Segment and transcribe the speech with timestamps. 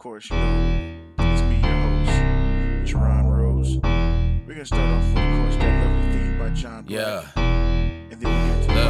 [0.00, 2.16] course, you know, it's me, your host,
[2.90, 3.76] Jerron Rose.
[4.46, 8.32] We're gonna start off with, of course, that lovely theme by John Yeah, and then
[8.32, 8.80] we'll get to the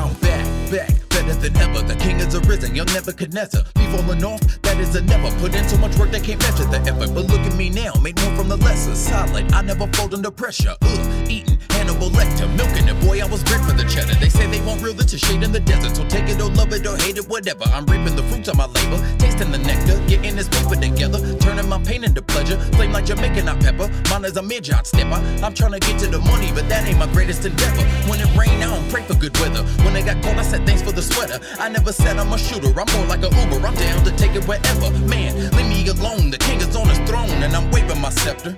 [0.00, 1.82] I'm back, back, better than ever.
[1.82, 3.64] The king has arisen, young Nebuchadnezzar.
[3.94, 5.30] Falling off, that is a never.
[5.38, 7.14] Put in so much work they can't measure the effort.
[7.14, 8.96] But look at me now, made more from the lesser.
[8.96, 10.74] Solid, I never fold under pressure.
[10.82, 12.98] Ugh, eating Hannibal Lecter, milking it.
[13.06, 14.14] Boy, I was bred for the cheddar.
[14.18, 15.94] They say they won't reel it to shade in the desert.
[15.94, 17.64] So take it or love it or hate it, whatever.
[17.70, 21.68] I'm reaping the fruits of my labor, tasting the nectar, getting this paper together, turning
[21.68, 22.58] my pain into pleasure.
[22.74, 23.88] Flame like Jamaican, not pepper.
[24.10, 25.22] Mine is a midget stepper.
[25.44, 27.84] I'm trying to get to the money, but that ain't my greatest endeavor.
[28.10, 29.62] When it rain, I don't pray for good weather.
[29.84, 31.38] When they got cold, I said thanks for the sweater.
[31.60, 32.68] I never said I'm a shooter.
[32.74, 33.66] I'm more like a Uber.
[33.66, 34.88] I'm down to take it wherever.
[35.12, 36.30] Man, leave me alone.
[36.30, 38.56] The king is on his throne, and I'm waving my scepter.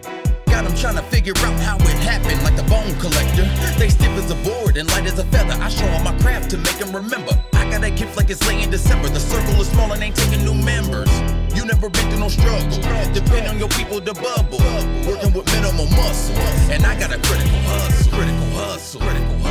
[0.52, 3.46] Got him trying to figure out how it happened, like the bone collector.
[3.78, 5.56] They stiff as a board and light as a feather.
[5.60, 7.32] I show show 'em my craft to make 'em remember.
[7.54, 9.08] I got a gift like it's late in December.
[9.08, 11.10] The circle is small and ain't taking new members.
[11.56, 12.78] You never been through no struggle.
[13.12, 14.62] Depend on your people to bubble.
[15.08, 16.36] Working with minimal muscle.
[16.74, 18.12] And I got a critical hustle.
[18.16, 19.00] Critical hustle.
[19.00, 19.45] Critical hustle.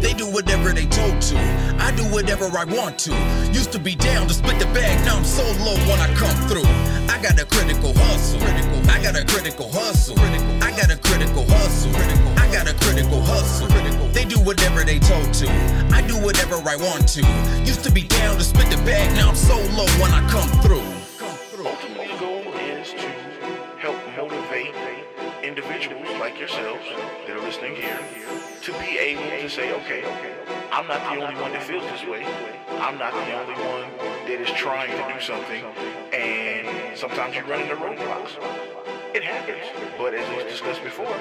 [0.00, 1.38] They do whatever they told to.
[1.78, 3.12] I do whatever I want to.
[3.52, 6.36] Used to be down to split the bag, now I'm so low when I come
[6.48, 6.68] through.
[7.08, 8.42] I got a critical hustle.
[8.90, 10.18] I got a critical hustle.
[10.18, 11.96] I got a critical hustle.
[12.38, 13.68] I got a critical hustle.
[14.12, 15.48] They do whatever they told to.
[15.92, 17.22] I do whatever I want to.
[17.64, 20.48] Used to be down to split the bag, now I'm so low when I come
[20.62, 20.82] through.
[21.58, 21.95] Ultimately, the
[25.56, 26.84] individuals like yourselves
[27.26, 27.98] that are listening here
[28.60, 30.04] to be able to say, okay,
[30.70, 32.26] I'm not the only one that feels this way.
[32.68, 33.90] I'm not the only one
[34.26, 35.64] that is trying to do something,
[36.12, 38.36] and sometimes you run into roadblocks.
[39.14, 39.64] It happens,
[39.96, 41.16] but as we discussed before,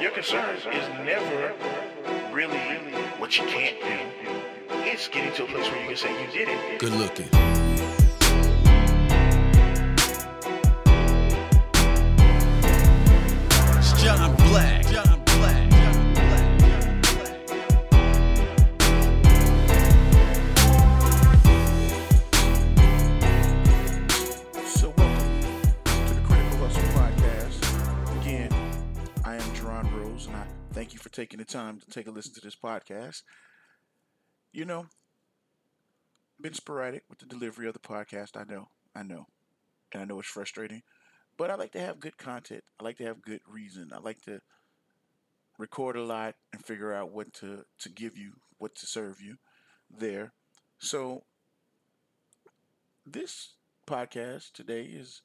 [0.00, 1.52] your concern is never
[2.32, 4.78] really what you can't do.
[4.86, 6.78] It's getting to a place where you can say you did it.
[6.78, 7.59] Good looking.
[31.90, 33.22] Take a listen to this podcast.
[34.52, 34.86] You know,
[36.40, 38.36] been sporadic with the delivery of the podcast.
[38.36, 39.26] I know, I know,
[39.92, 40.82] and I know it's frustrating,
[41.36, 42.64] but I like to have good content.
[42.80, 43.90] I like to have good reason.
[43.94, 44.40] I like to
[45.58, 49.36] record a lot and figure out what to to give you, what to serve you
[49.90, 50.32] there.
[50.78, 51.24] So
[53.06, 53.54] this
[53.86, 55.22] podcast today is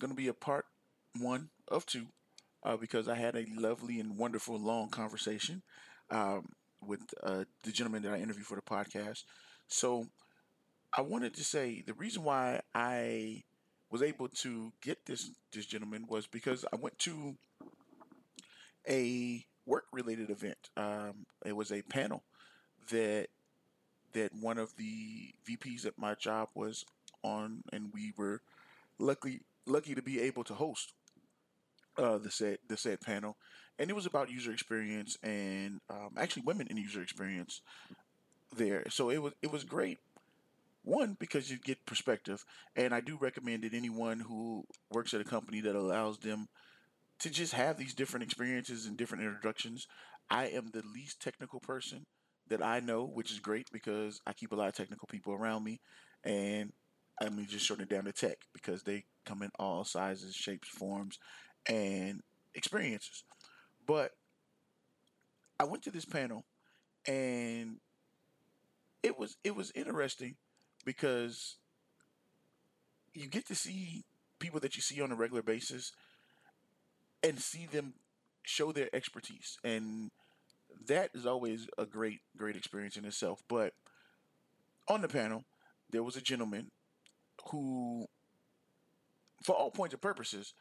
[0.00, 0.66] going to be a part
[1.18, 2.06] one of two
[2.62, 5.62] uh, because I had a lovely and wonderful long conversation
[6.12, 6.52] um,
[6.86, 9.24] with uh, the gentleman that I interviewed for the podcast.
[9.66, 10.06] So
[10.96, 13.42] I wanted to say the reason why I
[13.90, 17.36] was able to get this this gentleman was because I went to
[18.88, 20.70] a work related event.
[20.76, 22.22] Um, it was a panel
[22.90, 23.28] that
[24.12, 26.84] that one of the VPs at my job was
[27.22, 28.42] on, and we were
[28.98, 30.92] lucky lucky to be able to host
[31.96, 33.36] uh, the said the said panel,
[33.78, 37.62] and it was about user experience and um, actually women in user experience
[38.56, 38.84] there.
[38.90, 39.98] So it was it was great.
[40.84, 42.44] One because you get perspective,
[42.74, 46.48] and I do recommend that anyone who works at a company that allows them
[47.20, 49.86] to just have these different experiences and different introductions.
[50.28, 52.06] I am the least technical person
[52.48, 55.62] that I know, which is great because I keep a lot of technical people around
[55.62, 55.80] me,
[56.24, 56.72] and
[57.20, 60.68] I mean just shorten it down to tech because they come in all sizes, shapes,
[60.68, 61.18] forms,
[61.68, 62.22] and
[62.54, 63.24] experiences.
[63.86, 64.12] But
[65.58, 66.44] I went to this panel,
[67.06, 67.78] and
[69.02, 70.36] it was it was interesting
[70.84, 71.56] because
[73.14, 74.04] you get to see
[74.38, 75.92] people that you see on a regular basis
[77.22, 77.94] and see them
[78.42, 80.10] show their expertise and
[80.86, 83.42] that is always a great great experience in itself.
[83.48, 83.74] But
[84.88, 85.44] on the panel
[85.90, 86.70] there was a gentleman
[87.50, 88.06] who
[89.42, 90.54] for all points and purposes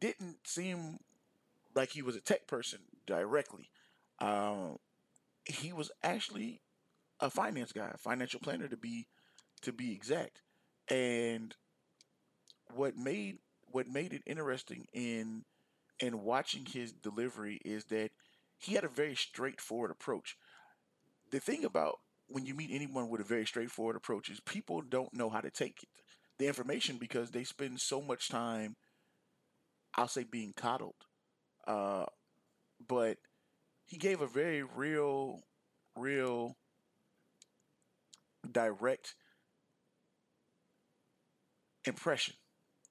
[0.00, 0.98] didn't seem
[1.74, 3.70] like he was a tech person directly
[4.20, 4.76] um,
[5.44, 6.60] he was actually
[7.20, 9.06] a finance guy financial planner to be
[9.60, 10.42] to be exact
[10.88, 11.54] and
[12.74, 13.38] what made
[13.70, 15.44] what made it interesting in
[16.00, 18.10] in watching his delivery is that
[18.58, 20.36] he had a very straightforward approach.
[21.30, 25.14] The thing about when you meet anyone with a very straightforward approach is people don't
[25.14, 25.88] know how to take it,
[26.38, 28.76] the information because they spend so much time,
[29.94, 30.94] I'll say, being coddled.
[31.66, 32.06] Uh,
[32.88, 33.18] but
[33.86, 35.40] he gave a very real
[35.96, 36.56] real
[38.50, 39.14] direct
[41.84, 42.34] impression,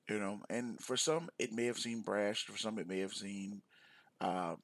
[0.09, 0.39] you know.
[0.49, 2.45] And for some, it may have seemed brash.
[2.45, 3.61] For some, it may have seemed
[4.19, 4.57] um,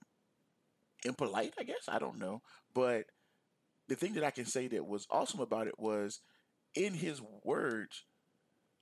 [1.05, 1.53] impolite.
[1.59, 2.41] I guess I don't know.
[2.73, 3.05] But
[3.87, 6.19] the thing that I can say that was awesome about it was,
[6.75, 8.03] in his words,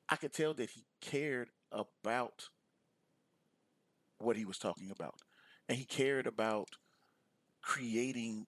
[0.09, 2.49] I could tell that he cared about
[4.19, 5.15] what he was talking about,
[5.67, 6.69] and he cared about
[7.61, 8.45] creating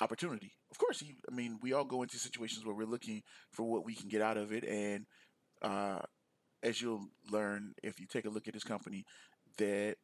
[0.00, 0.52] opportunity.
[0.70, 3.84] Of course, he, I mean, we all go into situations where we're looking for what
[3.84, 5.06] we can get out of it, and
[5.62, 6.00] uh,
[6.62, 9.04] as you'll learn if you take a look at his company,
[9.58, 9.96] that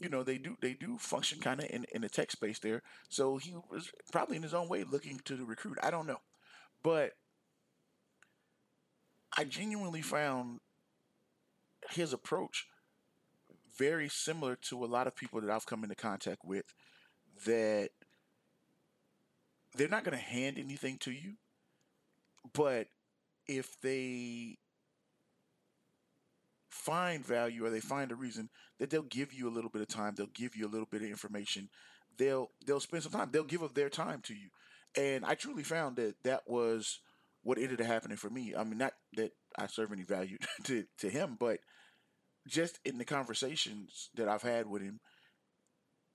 [0.00, 2.82] you know they do they do function kind of in in the tech space there.
[3.08, 5.78] So he was probably in his own way looking to recruit.
[5.82, 6.20] I don't know,
[6.82, 7.12] but
[9.36, 10.60] I genuinely found
[11.90, 12.66] his approach
[13.76, 16.74] very similar to a lot of people that I've come into contact with
[17.46, 17.90] that
[19.74, 21.34] they're not going to hand anything to you,
[22.52, 22.88] but
[23.46, 24.58] if they
[26.68, 28.48] find value or they find a reason
[28.78, 31.02] that they'll give you a little bit of time, they'll give you a little bit
[31.02, 31.68] of information,
[32.16, 34.48] they'll they'll spend some time, they'll give up their time to you.
[34.96, 37.00] And I truly found that that was
[37.42, 38.54] what ended up happening for me.
[38.56, 41.60] I mean, not that I serve any value to, to him, but
[42.48, 44.98] just in the conversations that I've had with him,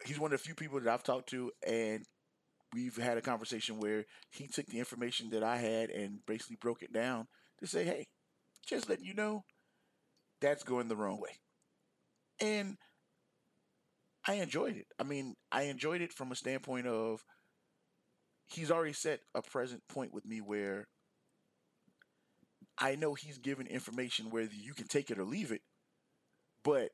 [0.05, 2.03] he's one of the few people that I've talked to, and
[2.73, 6.81] we've had a conversation where he took the information that I had and basically broke
[6.81, 7.27] it down
[7.59, 8.05] to say, hey,
[8.67, 9.43] just letting you know,
[10.41, 11.37] that's going the wrong way.
[12.41, 12.77] And
[14.27, 14.87] I enjoyed it.
[14.99, 17.23] I mean, I enjoyed it from a standpoint of
[18.47, 20.87] he's already set a present point with me where
[22.77, 25.61] I know he's given information whether you can take it or leave it,
[26.63, 26.89] but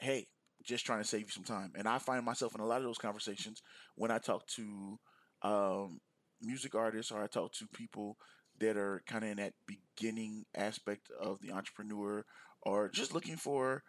[0.00, 0.26] hey,
[0.64, 1.72] just trying to save you some time.
[1.76, 3.62] And I find myself in a lot of those conversations
[3.96, 4.98] when I talk to
[5.42, 6.00] um,
[6.40, 8.16] music artists or I talk to people
[8.60, 12.24] that are kind of in that beginning aspect of the entrepreneur
[12.62, 13.82] or just looking for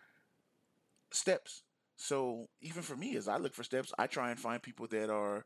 [1.11, 1.63] steps.
[1.97, 5.09] So even for me, as I look for steps, I try and find people that
[5.09, 5.43] are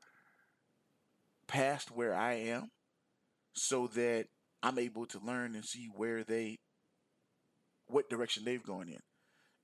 [1.48, 2.70] past where I am
[3.54, 4.26] so that
[4.62, 6.60] I'm able to learn and see where they,
[7.88, 9.00] what direction they've gone in.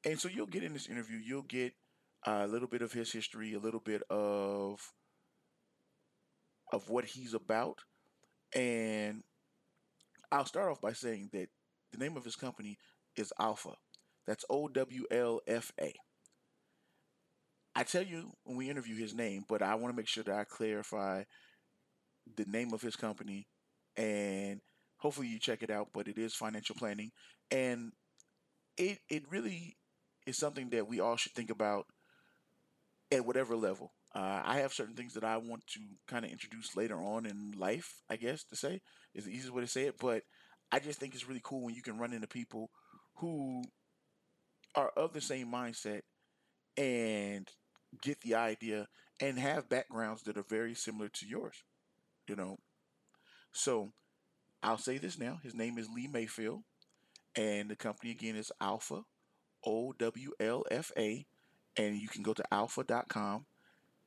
[0.06, 1.74] And so you'll get in this interview, you'll get
[2.26, 4.94] a little bit of his history, a little bit of
[6.72, 7.80] of what he's about,
[8.56, 9.24] and
[10.32, 11.48] I'll start off by saying that
[11.92, 12.78] the name of his company
[13.16, 13.74] is Owlfa.
[14.28, 15.94] That's O W L F A.
[17.76, 20.36] I tell you when we interview his name, but I want to make sure that
[20.36, 21.24] I clarify
[22.36, 23.48] the name of his company
[23.98, 24.62] and
[24.98, 27.12] hopefully you check it out, but it is financial planning
[27.50, 27.92] and
[28.78, 29.76] it it really
[30.30, 31.88] is something that we all should think about
[33.12, 33.92] at whatever level.
[34.16, 37.54] Uh, I have certain things that I want to kind of introduce later on in
[37.58, 38.82] life, I guess to say
[39.14, 39.98] is the easiest way to say it.
[40.00, 40.24] But
[40.72, 42.70] I just think it's really cool when you can run into people
[43.16, 43.64] who
[44.76, 46.02] are of the same mindset
[46.78, 47.48] and
[48.02, 48.88] get the idea
[49.20, 51.64] and have backgrounds that are very similar to yours.
[52.28, 52.58] You know,
[53.52, 53.92] so
[54.62, 55.40] I'll say this now.
[55.44, 56.62] His name is Lee Mayfield,
[57.36, 58.52] and the company again is
[59.66, 61.26] Owlfa O W L F A,
[61.78, 63.46] and you can go to owlfa.com.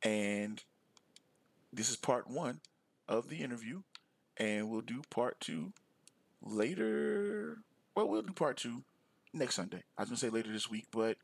[0.02, 0.62] And
[1.72, 2.60] this is part one
[3.08, 3.82] of the interview,
[4.36, 5.72] and we'll do part two
[6.42, 7.58] later.
[7.94, 8.84] Well, we'll do part two
[9.32, 9.84] next Sunday.
[9.96, 11.16] I was gonna say later this week, but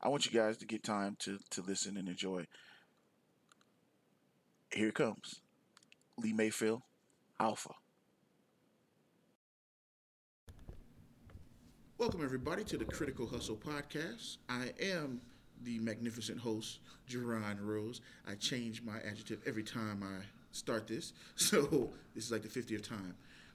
[0.00, 2.46] I want you guys to get time to to listen and enjoy.
[4.72, 5.40] Here it comes,
[6.18, 6.82] Lee Mayfield,
[7.40, 7.72] Owlfa.
[11.98, 14.36] Welcome, everybody, to the Critical Hustle Podcast.
[14.48, 15.20] I am
[15.62, 18.00] the magnificent host, Jerron Rose.
[18.28, 20.22] I change my adjective every time I
[20.52, 23.14] start this, so this is like the 50th time.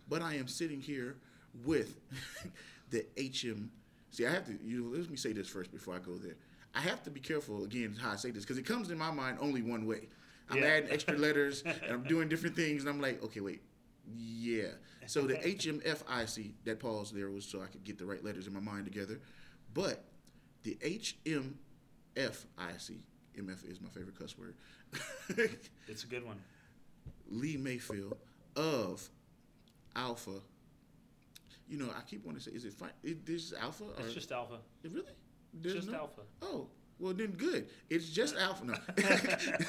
[0.10, 1.18] But I am sitting here
[1.66, 1.98] with
[2.90, 3.70] the HM.
[4.12, 6.36] See, I have to, you let me say this first before I go there.
[6.74, 9.12] I have to be careful, again, how I say this, because it comes in my
[9.12, 10.08] mind only one way.
[10.50, 10.66] I'm Yeah.
[10.66, 13.62] adding extra letters and I'm doing different things, and I'm like, okay, wait,
[14.08, 14.70] yeah.
[15.08, 18.54] So the HMFIC, that pause there was so I could get the right letters in
[18.54, 19.20] my mind together.
[19.74, 20.04] But
[20.64, 21.54] the HMFIC,
[22.16, 24.56] MF is my favorite cuss word.
[25.88, 26.38] It's a good one.
[27.30, 28.18] Lee Mayfield
[28.56, 29.10] of
[29.96, 30.42] Owlfa.
[31.70, 32.90] You know, I keep wanting to say, is it fine?
[33.04, 33.86] It, this is Alpha?
[33.86, 34.58] Or, It's just alpha.
[34.84, 35.06] it really?
[35.54, 36.22] It's There's just no- alpha.
[36.42, 36.68] Oh,
[37.00, 37.70] well then good.
[37.90, 38.66] It's just Alpha.
[38.66, 38.74] No.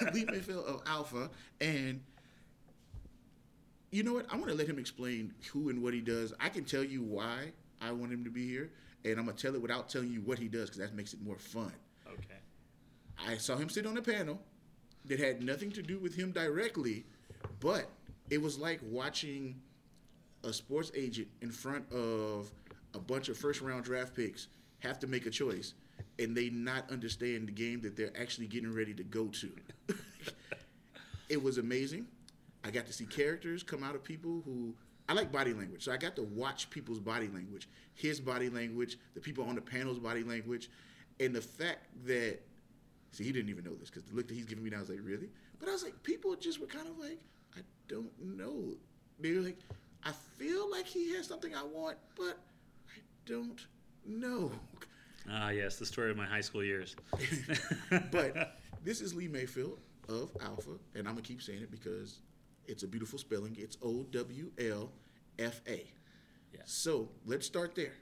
[0.12, 1.30] Lee Mayfield of Owlfa.
[1.60, 2.00] And
[3.92, 4.26] you know what?
[4.32, 6.32] I want to let him explain who and what he does.
[6.40, 8.70] I can tell you why I want him to be here.
[9.04, 11.20] And I'm to tell it without telling you what he does because that makes it
[11.22, 11.72] more fun.
[12.06, 12.38] Okay.
[13.28, 14.40] I saw him sit on a panel
[15.04, 17.04] that had nothing to do with him directly,
[17.61, 17.90] but
[18.30, 19.61] it was like watching
[20.44, 22.50] a sports agent in front of
[22.94, 25.75] a bunch of first round draft picks have to make a choice
[26.18, 29.50] and they not understand the game that they're actually getting ready to go to.
[31.28, 32.06] it was amazing.
[32.64, 34.75] I got to see characters come out of people who
[35.09, 35.85] I like body language.
[35.85, 39.61] So I got to watch people's body language, his body language, the people on the
[39.61, 40.71] panel's body language,
[41.21, 42.40] and the fact that
[43.11, 44.88] see he didn't even know this because the look that he's giving me now is
[44.88, 45.28] like really.
[45.59, 47.21] But I was like, people just were kind of like,
[47.57, 48.75] I don't know.
[49.21, 49.59] They were like,
[50.04, 52.38] I feel like he has something I want, but
[52.88, 53.64] I don't
[54.04, 54.50] know.
[55.31, 56.97] Ah, yes, the story of my high school years.
[58.11, 59.78] but this is Lee Mayfield
[60.09, 62.21] of Owlfa, and I'm gonna keep saying it because
[62.66, 63.57] it's a beautiful spelling.
[63.59, 64.92] It's O W L
[65.38, 65.87] F A.
[66.52, 66.61] Yeah.
[66.64, 67.95] So let's start there.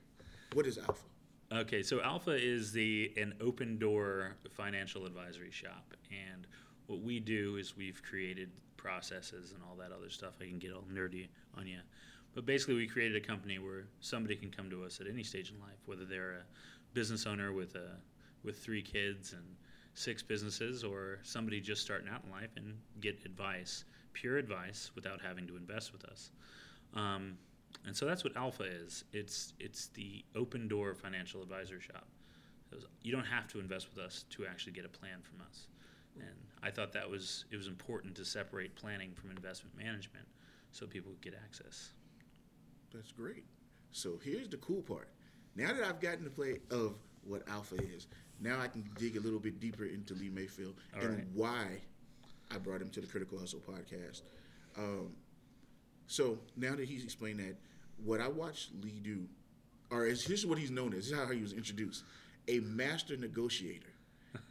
[0.53, 1.05] What is Owlfa?
[1.53, 6.47] Okay, so Owlfa is the an open door financial advisory shop, and
[6.87, 10.35] what we do is we've created processes and all that other stuff.
[10.41, 11.79] I can get all nerdy on you,
[12.35, 15.51] but basically we created a company where somebody can come to us at any stage
[15.51, 16.45] in life, whether they're a
[16.95, 17.97] business owner with a
[18.43, 19.43] with three kids and
[19.95, 25.21] six businesses, or somebody just starting out in life and get advice, pure advice, without
[25.21, 26.31] having to invest with us.
[26.95, 27.39] Um,
[27.87, 29.05] and so that's what Owlfa is.
[29.13, 32.07] It's it's the open door financial advisor shop.
[33.03, 35.67] You don't have to invest with us to actually get a plan from us.
[36.17, 40.27] And I thought that was it was important to separate planning from investment management,
[40.73, 41.91] so people could get access.
[42.93, 43.45] That's great.
[43.93, 45.09] So here's the cool part.
[45.57, 48.07] Now that I've gotten to play of what Owlfa is,
[48.41, 51.27] now I can dig a little bit deeper into Lee Mayfield All and right.
[51.35, 51.67] why
[52.51, 54.23] I brought him to the Critical Hustle podcast.
[54.77, 55.13] Um,
[56.07, 57.57] so now that he's explained that,
[58.05, 59.27] what I watched Lee do,
[59.91, 61.09] or is here's what he's known as.
[61.09, 62.05] This is how he was introduced:
[62.49, 63.93] a master negotiator.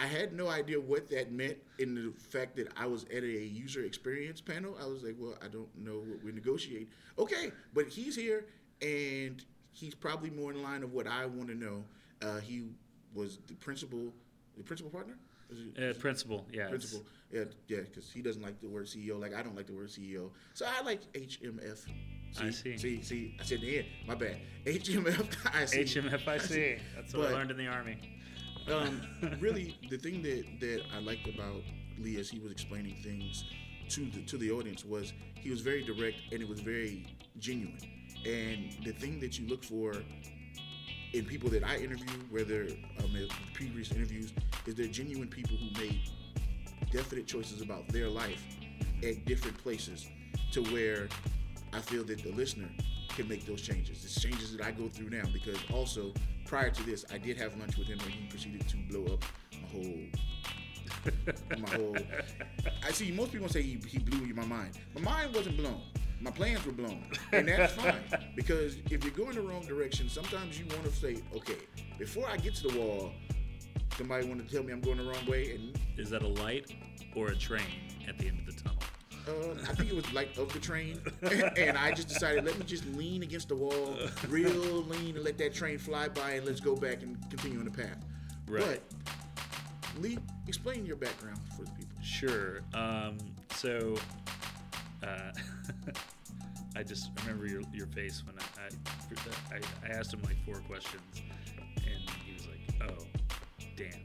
[0.00, 3.26] I had no idea what that meant in the fact that I was at a
[3.26, 4.76] user experience panel.
[4.80, 6.88] I was like, well, I don't know what we negotiate.
[7.18, 8.46] Okay, but he's here
[8.80, 11.84] and he's probably more in line of what I want to know.
[12.22, 12.62] Uh, he
[13.12, 14.12] was the principal,
[14.56, 15.16] the principal partner.
[15.50, 16.68] Uh, principal, yeah.
[16.68, 17.04] principal.
[17.32, 19.20] Yeah, yeah, because he doesn't like the word CEO.
[19.20, 20.30] Like I don't like the word CEO.
[20.54, 21.86] So I like HMF.
[22.40, 22.76] I see.
[22.76, 23.86] See, see, I said the end.
[24.06, 24.36] My bad.
[24.66, 25.36] HMF.
[25.54, 25.80] I see.
[25.84, 26.80] HMFIC.
[26.96, 27.96] That's what But- I learned in the army.
[28.70, 29.00] um,
[29.40, 31.62] really, the thing that, that I liked about
[31.98, 33.44] Lee as he was explaining things
[33.88, 37.06] to the to the audience was he was very direct and it was very
[37.38, 37.78] genuine.
[38.26, 39.94] And the thing that you look for
[41.12, 42.68] in people that I interview, whether
[43.02, 43.16] um,
[43.54, 44.32] previous interviews,
[44.66, 46.00] is they're genuine people who made
[46.92, 48.42] definite choices about their life
[49.02, 50.08] at different places
[50.52, 51.08] to where
[51.72, 52.68] I feel that the listener
[53.10, 54.04] can make those changes.
[54.04, 56.12] It's changes that I go through now because also
[56.46, 59.24] prior to this, I did have lunch with him and he proceeded to blow up
[59.52, 59.98] my whole.
[61.58, 61.96] my whole.
[62.84, 63.12] I see.
[63.12, 64.78] Most people say he, he blew my mind.
[64.94, 65.82] My mind wasn't blown.
[66.20, 67.94] My plans were blown, and that's fine
[68.34, 71.58] because if you're going the wrong direction, sometimes you want to say, okay,
[71.98, 73.12] before I get to the wall,
[73.96, 76.74] somebody want to tell me I'm going the wrong way, and Is that a light
[77.14, 77.62] or a train
[78.08, 78.78] at the end of the tunnel?
[79.28, 82.64] Um, I think it was light of the train, and I just decided let me
[82.64, 83.96] just lean against the wall,
[84.28, 87.64] real lean, and let that train fly by, and let's go back and continue on
[87.64, 87.98] the path.
[88.48, 88.80] Right.
[89.92, 91.96] But Lee, explain your background for the people.
[92.02, 92.60] Sure.
[92.74, 93.18] Um,
[93.50, 93.96] so,
[95.08, 95.32] uh,
[96.76, 101.02] I just remember your, your face when I, I, I, asked him like four questions,
[101.76, 103.04] and he was like, "Oh,
[103.76, 104.00] damn."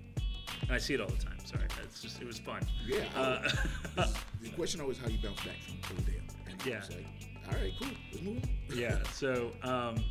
[0.63, 1.37] And I see it all the time.
[1.45, 2.61] Sorry, it's just it was fun.
[2.85, 3.03] Yeah.
[3.15, 3.47] Uh,
[4.41, 6.15] the question always how you bounce back from Odell.
[6.47, 6.81] And I Yeah.
[6.89, 7.05] like,
[7.47, 8.49] all right, cool, let's move on.
[8.77, 9.03] yeah.
[9.11, 10.03] So, um,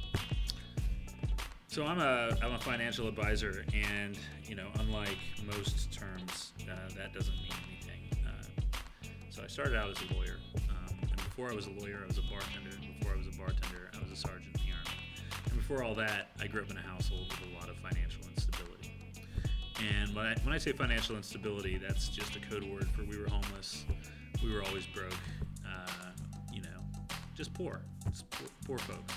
[1.67, 7.13] so I'm a I'm a financial advisor, and you know, unlike most terms, uh, that
[7.15, 8.25] doesn't mean anything.
[8.27, 10.72] Uh, so I started out as a lawyer, and
[11.35, 12.77] before I was a lawyer, I was a bartender.
[12.99, 15.01] Before I was a bartender, I was a sergeant in the army.
[15.49, 18.21] And before all that, I grew up in a household with a lot of financial
[18.29, 18.93] instability.
[19.81, 23.19] And when I, when I say financial instability, that's just a code word for we
[23.19, 23.87] were homeless,
[24.45, 25.15] we were always broke,
[25.67, 26.11] uh,
[26.53, 26.69] you know,
[27.35, 29.15] just poor, just poor, poor folks.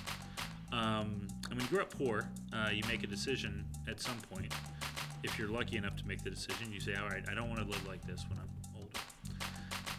[0.72, 4.54] Um, and when you grow up poor, uh, you make a decision at some point.
[5.24, 7.60] If you're lucky enough to make the decision, you say, all right, I don't want
[7.60, 8.65] to live like this when I'm.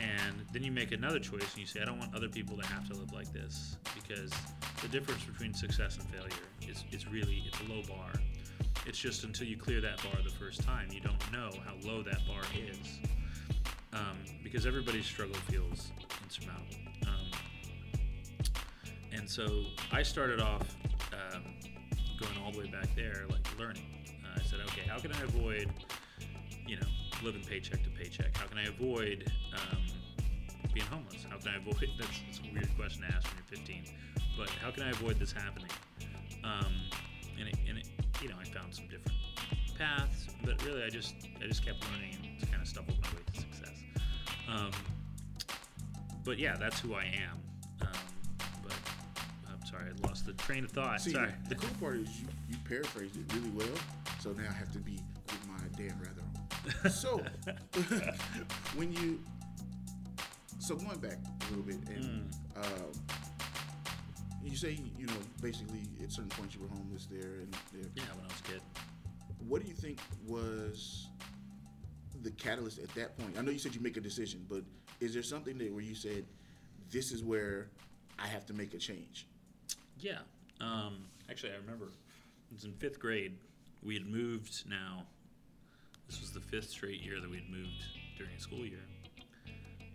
[0.01, 2.67] And then you make another choice and you say, I don't want other people to
[2.67, 4.31] have to live like this because
[4.83, 6.31] the difference between success and failure
[6.69, 8.13] is, is really, it's a low bar.
[8.85, 12.03] It's just until you clear that bar the first time, you don't know how low
[12.03, 13.01] that bar is.
[13.93, 15.91] Um, because everybody's struggle feels
[16.23, 16.77] insurmountable.
[17.07, 17.31] Um,
[19.13, 20.77] and so I started off
[21.13, 21.43] um,
[22.21, 23.83] going all the way back there, like learning.
[24.25, 25.71] Uh, I said, okay, how can I avoid,
[26.67, 26.87] you know,
[27.27, 28.37] living paycheck to paycheck?
[28.37, 29.79] How can I avoid um,
[30.73, 31.27] being homeless?
[31.29, 31.89] How can I avoid?
[31.99, 33.85] That's, that's a weird question to ask when you're 15,
[34.39, 35.71] but how can I avoid this happening?
[36.45, 36.73] Um,
[37.39, 37.89] and it, and it,
[38.23, 39.19] you know, I found some different
[39.77, 43.25] paths, but really, I just I just kept learning and kind of stumbled my way
[43.35, 43.83] to success.
[44.49, 44.71] Um,
[46.25, 47.41] but yeah, that's who I am.
[47.83, 47.89] Um,
[48.63, 48.75] but
[49.51, 51.01] I'm sorry, I lost the train of thought.
[51.01, 51.33] See, sorry.
[51.49, 53.77] the cool part is you, you paraphrased it really well.
[54.21, 56.36] So now I have to be with my Dan Rather.
[56.91, 57.23] So
[58.77, 59.21] when you
[60.59, 62.63] so going back a little bit and Hmm.
[62.63, 62.93] um,
[64.43, 67.91] you say you know basically at certain points you were homeless there and there.
[67.95, 68.61] yeah, when I was a kid.
[69.49, 71.09] What do you think was
[72.23, 73.37] the catalyst at that point?
[73.39, 74.63] I know you said you make a decision, but
[75.01, 76.25] is there something that where you said
[76.91, 77.69] this is where
[78.19, 79.27] I have to make a change?
[79.99, 80.19] Yeah.
[80.61, 83.37] Um, actually, I remember it was in fifth grade.
[83.83, 85.03] We had moved now.
[86.09, 87.85] This was the fifth straight year that we had moved
[88.17, 88.85] during a school year.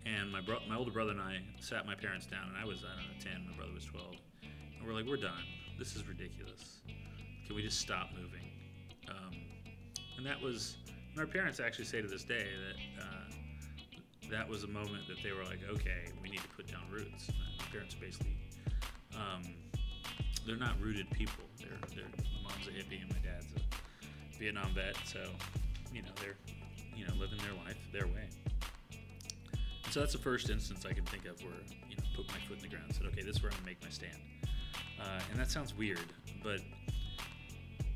[0.04, 2.84] And my bro- my older brother and I sat my parents down, and I was,
[2.84, 4.16] I don't know, 10, my brother was 12.
[4.78, 5.44] And we're like, we're done.
[5.78, 6.80] This is ridiculous.
[7.46, 8.50] Can we just stop moving?
[9.08, 9.36] Um,
[10.16, 10.76] and that was,
[11.12, 13.32] and our parents actually say to this day that uh,
[14.30, 17.28] that was a moment that they were like, okay, we need to put down roots.
[17.58, 18.36] My parents basically
[19.14, 19.42] um,
[20.46, 21.44] they're not rooted people.
[21.58, 22.04] They're, they're
[22.44, 25.20] my mom's a hippie and my dad's a Vietnam vet, so
[25.92, 26.36] you know they're
[26.96, 28.28] you know living their life their way.
[29.90, 31.52] So that's the first instance I can think of where
[31.88, 33.58] you know put my foot in the ground and said, okay, this is where I'm
[33.58, 34.16] gonna make my stand.
[34.98, 36.60] Uh, and that sounds weird, but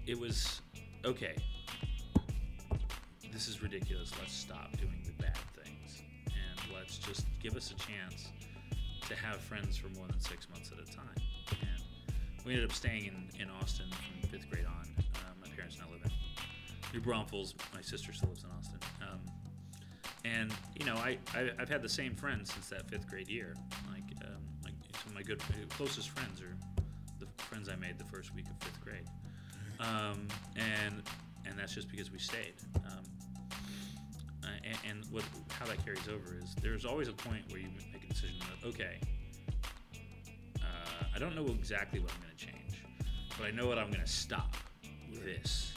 [0.06, 0.60] it was
[1.04, 1.36] okay.
[3.32, 4.12] This is ridiculous.
[4.18, 8.28] Let's stop doing the bad things and let's just give us a chance
[9.08, 11.16] to have friends for more than six months at a time.
[11.50, 11.82] And
[12.44, 14.88] we ended up staying in, in Austin from fifth grade on.
[15.16, 16.10] Uh, my parents now live in
[16.96, 17.54] New Braunfels.
[17.74, 18.78] My sister still lives in Austin.
[19.02, 19.20] Um,
[20.24, 23.54] and you know, I, I I've had the same friends since that fifth grade year.
[23.92, 26.56] Like, um, like some of my good closest friends are
[27.18, 29.04] the friends I made the first week of fifth grade.
[29.78, 31.02] Um, and
[31.44, 32.54] and that's just because we stayed.
[32.76, 33.04] Um,
[34.42, 37.68] uh, and, and what how that carries over is there's always a point where you
[37.92, 38.98] make a decision that okay,
[40.62, 42.82] uh, I don't know exactly what I'm going to change,
[43.36, 44.56] but I know what I'm going to stop
[45.22, 45.74] this.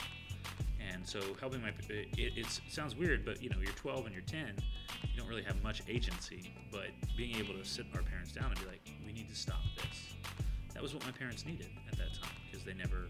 [0.91, 4.13] And so helping my it, it's, it sounds weird, but you know you're 12 and
[4.13, 4.55] you're 10,
[5.03, 6.53] you don't really have much agency.
[6.71, 9.61] But being able to sit our parents down and be like, we need to stop
[9.75, 10.13] this.
[10.73, 13.07] That was what my parents needed at that time because they never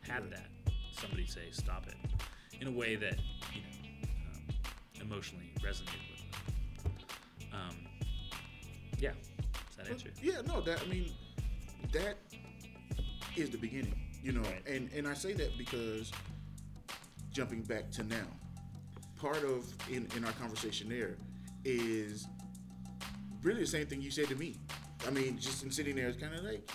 [0.00, 0.46] had that.
[0.92, 1.94] Somebody say stop it
[2.60, 3.18] in a way that
[3.54, 6.92] you know um, emotionally resonated with them.
[7.52, 7.76] Um,
[8.98, 9.12] yeah,
[9.68, 10.08] does that answer?
[10.22, 11.12] Yeah, no, that I mean,
[11.92, 12.16] that
[13.36, 14.66] is the beginning, you know, Right.
[14.66, 16.10] and and I say that because
[17.38, 18.26] jumping back to now,
[19.14, 21.14] part of in in our conversation there
[21.64, 22.26] is
[23.44, 24.56] really the same thing you said to me.
[25.06, 26.68] I mean, just in sitting there, it's kind of like,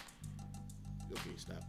[1.12, 1.64] okay, stop,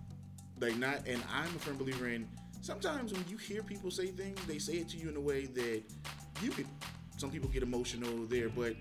[0.61, 1.09] like not.
[1.09, 2.29] And I'm a firm believer in
[2.61, 5.47] sometimes when you hear people say things, they say it to you in a way
[5.47, 5.83] that
[6.41, 6.69] you could.
[7.17, 8.77] Some people get emotional there, but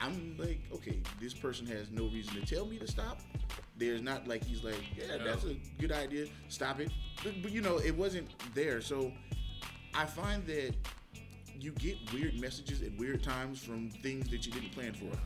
[0.00, 3.20] I'm like, okay, this person has no reason to tell me to stop.
[3.76, 6.92] There's not like he's like, yeah, that's a good idea, stop it.
[7.24, 8.80] But, but you know, it wasn't there.
[8.80, 9.10] So
[9.94, 10.74] I find that
[11.58, 15.16] you get weird messages at weird times from things that you didn't plan for.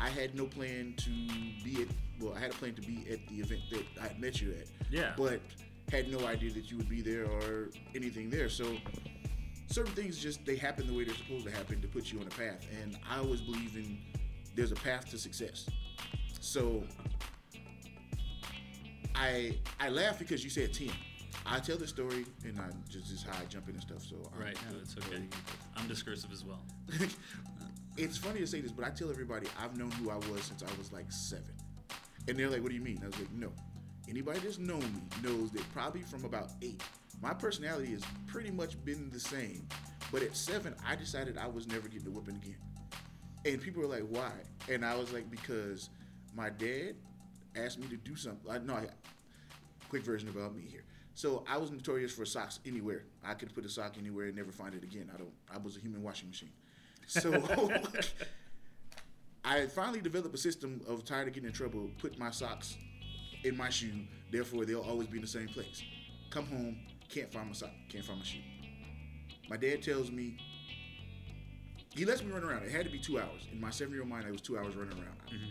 [0.00, 1.10] I had no plan to
[1.62, 1.88] be at,
[2.20, 4.52] well, I had a plan to be at the event that I had met you
[4.52, 4.66] at.
[4.90, 5.12] Yeah.
[5.16, 5.40] But
[5.90, 8.48] had no idea that you would be there or anything there.
[8.48, 8.76] So
[9.66, 12.26] certain things just they happen the way they're supposed to happen to put you on
[12.26, 12.66] a path.
[12.82, 13.98] And I always believe in
[14.54, 15.68] there's a path to success.
[16.40, 16.82] So
[19.14, 20.90] I I laugh because you said ten.
[21.44, 24.02] I tell the story and I just is how I jump in and stuff.
[24.02, 24.56] So I'm- Right.
[24.70, 25.22] No, it's okay.
[25.76, 26.60] I'm discursive as well.
[27.96, 30.62] it's funny to say this, but I tell everybody I've known who I was since
[30.62, 31.54] I was like seven.
[32.28, 33.00] And they're like, what do you mean?
[33.02, 33.52] I was like, no.
[34.08, 36.82] Anybody that's known me knows that probably from about eight,
[37.20, 39.66] my personality has pretty much been the same.
[40.10, 42.56] But at seven, I decided I was never getting a whipping again.
[43.44, 44.30] And people were like, why?
[44.68, 45.90] And I was like, because
[46.34, 46.94] my dad
[47.56, 48.50] asked me to do something.
[48.50, 48.86] I, no, I,
[49.88, 50.81] quick version about me here.
[51.14, 53.04] So I was notorious for socks anywhere.
[53.24, 55.10] I could put a sock anywhere and never find it again.
[55.14, 55.32] I don't.
[55.52, 56.50] I was a human washing machine.
[57.06, 57.42] So
[59.44, 61.90] I finally developed a system of tired of getting in trouble.
[61.98, 62.76] Put my socks
[63.44, 63.92] in my shoe.
[64.30, 65.82] Therefore, they'll always be in the same place.
[66.30, 66.76] Come home,
[67.08, 68.38] can't find my sock, can't find my shoe.
[69.50, 70.38] My dad tells me
[71.94, 72.62] he lets me run around.
[72.62, 73.46] It had to be two hours.
[73.52, 75.18] In my seven-year-old mind, it was two hours running around.
[75.26, 75.50] Mm-hmm.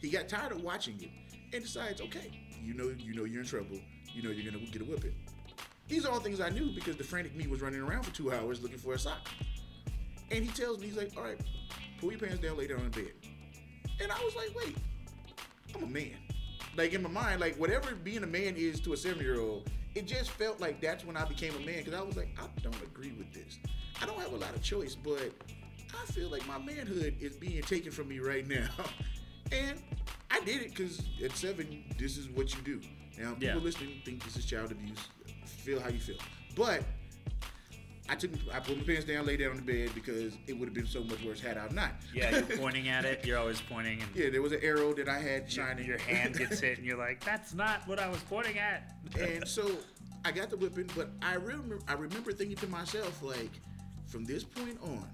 [0.00, 1.10] He got tired of watching it
[1.52, 2.30] and decides, okay,
[2.62, 3.80] you know, you know, you're in trouble.
[4.14, 5.14] You know, you're gonna get a whipping.
[5.88, 8.32] These are all things I knew because the frantic me was running around for two
[8.32, 9.28] hours looking for a sock.
[10.30, 11.40] And he tells me, he's like, all right,
[12.00, 13.12] pull your pants down, lay down in bed.
[14.00, 14.76] And I was like, wait,
[15.74, 16.16] I'm a man.
[16.76, 19.68] Like in my mind, like whatever being a man is to a seven year old,
[19.94, 22.46] it just felt like that's when I became a man because I was like, I
[22.62, 23.58] don't agree with this.
[24.00, 25.30] I don't have a lot of choice, but
[25.92, 28.68] I feel like my manhood is being taken from me right now.
[29.52, 29.78] and
[30.30, 32.80] I did it because at seven, this is what you do.
[33.18, 33.54] Now, people Yeah.
[33.56, 35.08] listening think this is child abuse.
[35.44, 36.16] Feel how you feel.
[36.56, 36.82] But
[38.08, 40.66] I took, I put my pants down, lay down on the bed because it would
[40.66, 41.92] have been so much worse had I not.
[42.12, 43.24] Yeah, you're pointing at it.
[43.24, 45.86] You're always pointing, and yeah, there was an arrow that I had shining.
[45.86, 49.46] your hand gets hit, and you're like, "That's not what I was pointing at." and
[49.46, 49.78] so
[50.24, 53.50] I got the whipping, but I remember I remember thinking to myself like,
[54.08, 55.08] from this point on,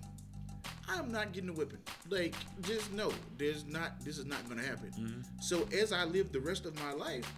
[0.89, 1.81] I'm not getting a whipping.
[2.09, 4.01] Like, just no, there's not.
[4.05, 4.91] This is not going to happen.
[4.99, 5.21] Mm-hmm.
[5.41, 7.31] So as I lived the rest of my life,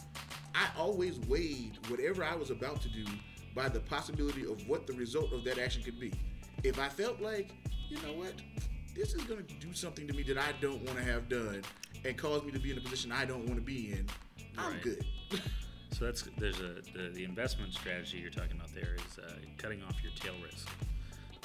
[0.54, 3.04] I always weighed whatever I was about to do
[3.54, 6.12] by the possibility of what the result of that action could be.
[6.62, 7.50] If I felt like,
[7.88, 8.34] you know what,
[8.94, 11.62] this is going to do something to me that I don't want to have done
[12.04, 14.06] and cause me to be in a position I don't want to be in,
[14.58, 14.82] I'm Right.
[14.82, 15.04] good.
[15.92, 19.82] So that's there's a the, the investment strategy you're talking about there is uh, cutting
[19.82, 20.68] off your tail risk,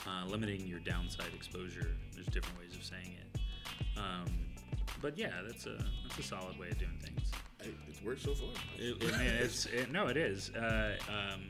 [0.08, 1.88] uh, limiting your downside exposure.
[2.14, 3.40] There's different ways of saying it,
[3.98, 4.26] um,
[5.02, 7.32] but yeah, that's a that's a solid way of doing things.
[7.88, 8.50] It's worked so far.
[8.78, 10.52] It, I mean, it's it, no, it is.
[10.52, 11.42] Uh, um,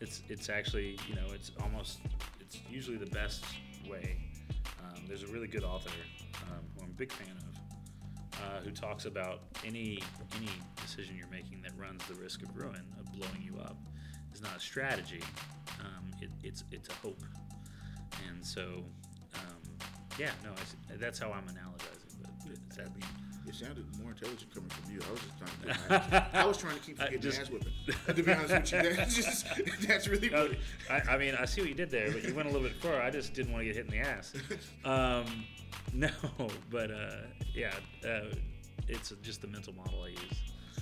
[0.00, 1.98] it's it's actually you know it's almost
[2.40, 3.44] it's usually the best
[3.88, 4.16] way.
[4.80, 5.90] Um, there's a really good author
[6.50, 10.00] um, who I'm a big fan of, uh, who talks about any
[10.36, 10.50] any
[10.80, 13.76] decision you're making that runs the risk of ruin of blowing you up
[14.32, 15.22] is not a strategy.
[15.80, 17.22] Um, it, it's it's a hope,
[18.28, 18.84] and so
[19.34, 19.78] um,
[20.18, 20.50] yeah, no,
[20.96, 22.22] that's how I'm analogizing.
[22.22, 22.88] But it's that,
[23.48, 25.00] it sounded more intelligent coming from you.
[25.06, 26.10] I was just trying to.
[26.10, 27.72] Get I was trying to keep getting just- ass whipping.
[28.14, 29.46] To be honest with you, that's just
[29.86, 30.50] that's really No.
[30.90, 32.76] I, I mean, I see what you did there, but you went a little bit
[32.82, 33.00] far.
[33.00, 34.32] I just didn't want to get hit in the ass.
[34.84, 35.44] Um,
[35.92, 36.10] no,
[36.70, 37.16] but uh,
[37.54, 37.72] yeah,
[38.06, 38.34] uh,
[38.88, 40.18] it's just the mental model I use.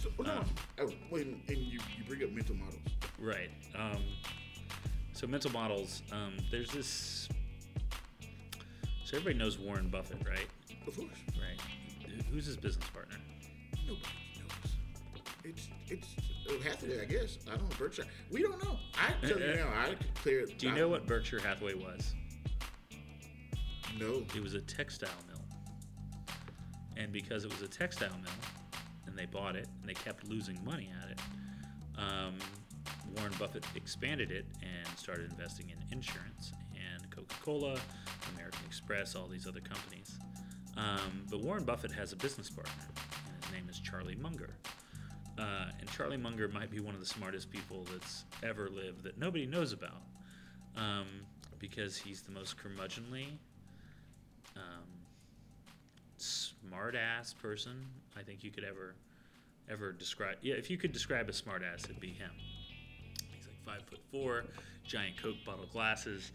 [0.02, 0.38] So, hold on.
[0.38, 0.46] um,
[0.80, 2.80] oh, wait, and you you bring up mental models.
[3.18, 3.50] Right.
[3.74, 4.02] Um,
[5.12, 6.02] so mental models.
[6.12, 7.28] Um, there's this.
[9.04, 10.46] So everybody knows Warren Buffett, right?
[10.86, 11.60] Of course, Right.
[12.16, 13.16] Who- Who's his business partner?
[13.86, 14.06] nobody
[14.38, 14.72] knows.
[15.44, 16.08] It's it's
[16.48, 17.38] uh, Hathaway, I guess.
[17.46, 18.04] I don't know Berkshire.
[18.30, 18.76] We don't know.
[18.98, 20.58] I tell you now, I could clear it.
[20.58, 22.14] Do you I- know what Berkshire Hathaway was?
[23.98, 24.22] No.
[24.34, 25.40] It was a textile mill.
[26.96, 28.32] And because it was a textile mill,
[29.06, 31.20] and they bought it, and they kept losing money at it,
[31.98, 32.34] um,
[33.16, 37.78] Warren Buffett expanded it and started investing in insurance and Coca Cola,
[38.34, 40.18] American Express, all these other companies.
[40.76, 44.56] Um, but Warren Buffett has a business partner, and his name is Charlie Munger.
[45.38, 49.18] Uh, and Charlie Munger might be one of the smartest people that's ever lived that
[49.18, 50.02] nobody knows about
[50.76, 51.06] um,
[51.58, 53.26] because he's the most curmudgeonly,
[54.56, 54.86] um,
[56.16, 57.84] smart ass person
[58.16, 58.94] I think you could ever
[59.68, 60.36] ever describe.
[60.42, 62.30] Yeah, if you could describe a smart ass, it'd be him.
[63.34, 64.44] He's like five foot four,
[64.86, 66.32] giant Coke bottle glasses,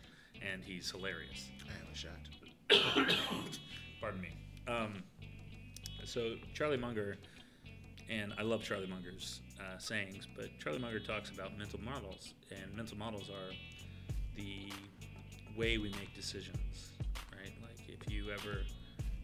[0.51, 1.49] and he's hilarious.
[1.65, 3.47] I have a shot.
[4.01, 4.29] Pardon me.
[4.67, 5.03] Um,
[6.03, 7.17] so Charlie Munger,
[8.09, 12.75] and I love Charlie Munger's uh, sayings, but Charlie Munger talks about mental models, and
[12.75, 13.53] mental models are
[14.35, 14.71] the
[15.55, 16.93] way we make decisions,
[17.31, 17.53] right?
[17.61, 18.61] Like if you ever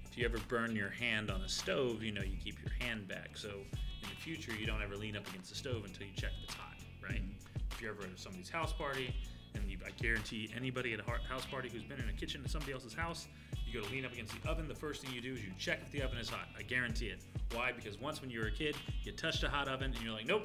[0.05, 3.07] if you ever burn your hand on a stove, you know you keep your hand
[3.07, 3.35] back.
[3.35, 6.31] So in the future, you don't ever lean up against the stove until you check
[6.43, 7.23] it's hot, right?
[7.71, 9.15] If you're ever at somebody's house party,
[9.61, 12.49] and you, I guarantee anybody at a house party who's been in a kitchen at
[12.49, 13.27] somebody else's house,
[13.65, 14.67] you go to lean up against the oven.
[14.67, 16.47] The first thing you do is you check if the oven is hot.
[16.57, 17.21] I guarantee it.
[17.53, 17.71] Why?
[17.71, 20.27] Because once when you were a kid, you touched a hot oven and you're like,
[20.27, 20.43] nope,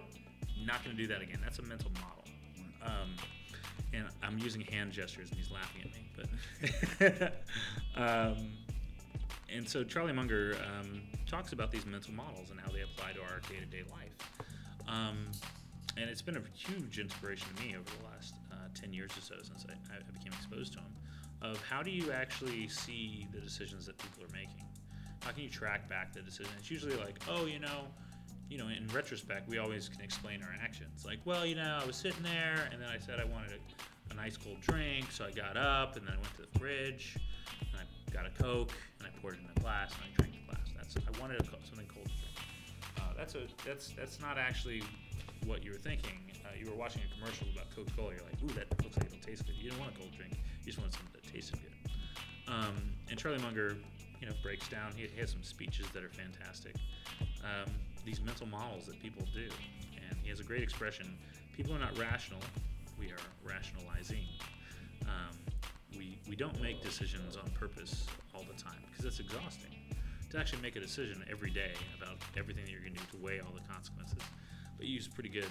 [0.64, 1.38] not going to do that again.
[1.42, 2.24] That's a mental model.
[2.84, 3.14] Um,
[3.94, 7.12] and I'm using hand gestures and he's laughing at me.
[7.14, 7.32] But
[7.96, 8.52] um,
[9.54, 13.20] and so Charlie Munger um, talks about these mental models and how they apply to
[13.20, 14.48] our day-to-day life.
[14.88, 15.26] Um,
[15.96, 18.34] and it's been a huge inspiration to me over the last
[18.76, 20.94] uh, 10 years or so since I, I became exposed to them,
[21.42, 24.64] of how do you actually see the decisions that people are making?
[25.24, 26.52] How can you track back the decision?
[26.58, 27.86] It's usually like oh you know
[28.48, 31.04] you know in retrospect we always can explain our actions.
[31.04, 34.12] Like well you know i was sitting there and then i said i wanted a,
[34.12, 37.16] a nice cold drink so i got up and then i went to the fridge
[37.60, 40.34] and i got a coke and i poured it in a glass and i drank
[40.34, 40.68] the glass.
[40.76, 42.06] That's i wanted a, something cold.
[42.06, 42.32] To drink
[42.98, 44.82] uh, that's a that's that's not actually
[45.46, 46.18] what you were thinking.
[46.44, 48.12] Uh, you were watching a commercial about Coca-Cola.
[48.12, 50.32] You're like, "Ooh, that looks like it'll taste good." You don't want a cold drink.
[50.60, 51.92] You just want something that tasted good.
[52.52, 52.76] Um,
[53.08, 53.76] and Charlie Munger,
[54.20, 54.92] you know, breaks down.
[54.96, 56.74] He, he has some speeches that are fantastic.
[57.42, 57.72] Um,
[58.04, 59.48] these mental models that people do,
[59.96, 61.16] and he has a great expression.
[61.56, 62.40] People are not rational.
[62.98, 64.24] We are rationalizing.
[65.02, 65.36] Um,
[65.92, 69.70] we we we don't make decisions on purpose all the time because it's exhausting
[70.30, 73.24] to actually make a decision every day about everything that you're going to do to
[73.24, 74.18] weigh all the consequences.
[74.82, 75.46] But you use pretty good,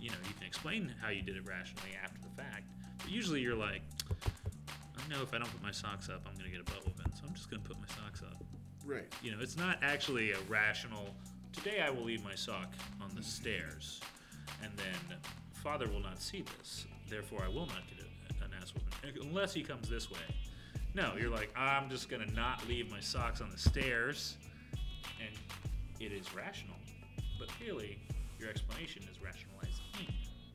[0.00, 2.64] you know, you can explain how you did it rationally after the fact.
[2.96, 3.82] But usually you're like,
[4.24, 6.82] I know if I don't put my socks up, I'm going to get a butt
[6.86, 8.42] whooping, so I'm just going to put my socks up.
[8.86, 9.12] Right.
[9.22, 11.06] You know, it's not actually a rational.
[11.52, 13.24] Today I will leave my sock on the mm-hmm.
[13.24, 14.00] stairs,
[14.62, 15.18] and then
[15.52, 16.86] father will not see this.
[17.10, 20.16] Therefore, I will not get a, an ass whooping unless he comes this way.
[20.94, 24.38] No, you're like, I'm just gonna not leave my socks on the stairs,
[25.20, 25.36] and
[26.00, 26.76] it is rational.
[27.38, 27.98] But really,
[28.42, 29.84] your explanation is rationalizing.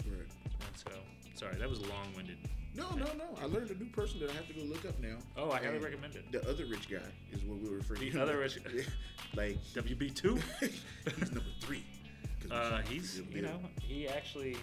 [0.06, 0.28] Right.
[0.68, 0.92] And so,
[1.36, 2.38] sorry, that was long-winded.
[2.76, 3.26] No, no, no.
[3.42, 5.16] I learned a new person that I have to go look up now.
[5.38, 6.32] Oh, I highly recommend it.
[6.32, 6.98] The other rich guy
[7.32, 8.18] is what we were referring The to.
[8.18, 8.60] The other rich-
[9.36, 10.38] like WB two.
[10.60, 11.84] he's number three.
[12.52, 14.58] Uh, he's, you know, he actually,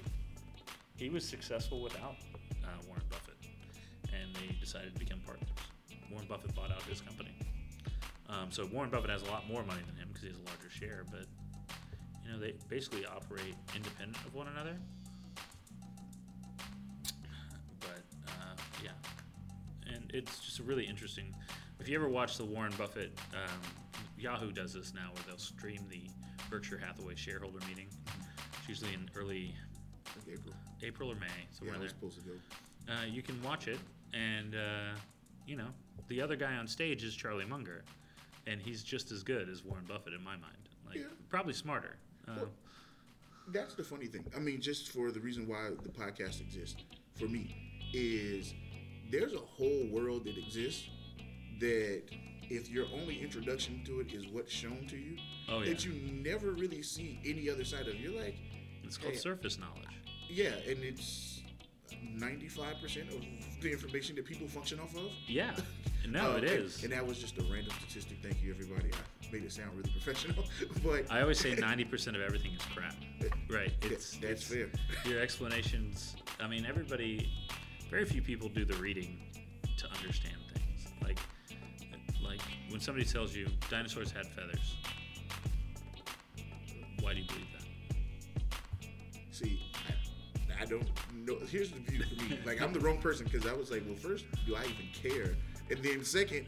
[0.96, 2.16] he was successful without
[2.62, 3.36] uh, Warren Buffett,
[4.12, 5.48] and they decided to become partners.
[6.10, 7.36] Warren Buffett bought out his company,
[8.30, 10.44] um, so Warren Buffett has a lot more money than him because he has a
[10.48, 11.04] larger share.
[11.10, 11.26] But
[12.24, 14.76] you know, they basically operate independent of one another.
[17.80, 18.90] But uh, yeah,
[19.92, 21.34] and it's just a really interesting.
[21.80, 23.60] If you ever watch the Warren Buffett, um,
[24.18, 26.02] Yahoo does this now, where they'll stream the
[26.50, 27.88] Berkshire Hathaway shareholder meeting.
[28.58, 29.54] It's usually in early
[30.16, 30.54] Like April.
[30.82, 31.88] April or May, Yeah, somewhere was there.
[31.90, 32.92] supposed to go.
[32.92, 33.78] Uh, you can watch it,
[34.14, 34.96] and uh,
[35.46, 35.68] you know
[36.08, 37.82] the other guy on stage is Charlie Munger,
[38.46, 40.68] and he's just as good as Warren Buffett in my mind.
[40.86, 41.04] Like Yeah.
[41.28, 41.96] probably smarter.
[42.28, 42.48] Uh, Well,
[43.52, 44.24] That's the funny thing.
[44.34, 46.76] I mean, just for the reason why the podcast exists
[47.18, 47.54] for me
[47.92, 48.54] is
[49.10, 50.88] there's a whole world that exists
[51.60, 52.02] that
[52.50, 55.16] if your only introduction to it is what's shown to you,
[55.48, 55.70] Oh, yeah.
[55.70, 57.94] that you never really see any other side of.
[57.96, 58.34] You're like,
[58.82, 59.94] it's called hey, surface knowledge.
[60.28, 61.42] yeah, and it's
[62.16, 63.20] 95% of
[63.62, 65.10] the information that people function off of.
[65.26, 65.54] Yeah,
[66.08, 68.18] no, Uh, it and- And, that was just a random statistic.
[68.22, 68.90] Thank you, everybody.
[68.92, 70.44] I made it sound really professional,
[70.84, 72.94] but I always say ninety percent of everything is crap.
[73.50, 73.72] Right?
[73.82, 74.70] It's that's it's- fair.
[75.10, 76.16] Your explanations.
[76.40, 77.30] I mean, everybody.
[77.90, 79.18] Very few people do the reading
[79.76, 80.86] to understand things.
[81.02, 81.18] Like,
[82.24, 84.76] like when somebody tells you dinosaurs had feathers.
[87.00, 88.46] Why do you believe that?
[89.30, 89.60] See,
[90.58, 91.36] I, I don't know.
[91.50, 92.38] Here's the view for me.
[92.46, 95.34] Like, I'm the wrong person because I was like, well, first, do I even care?
[95.70, 96.46] And then second,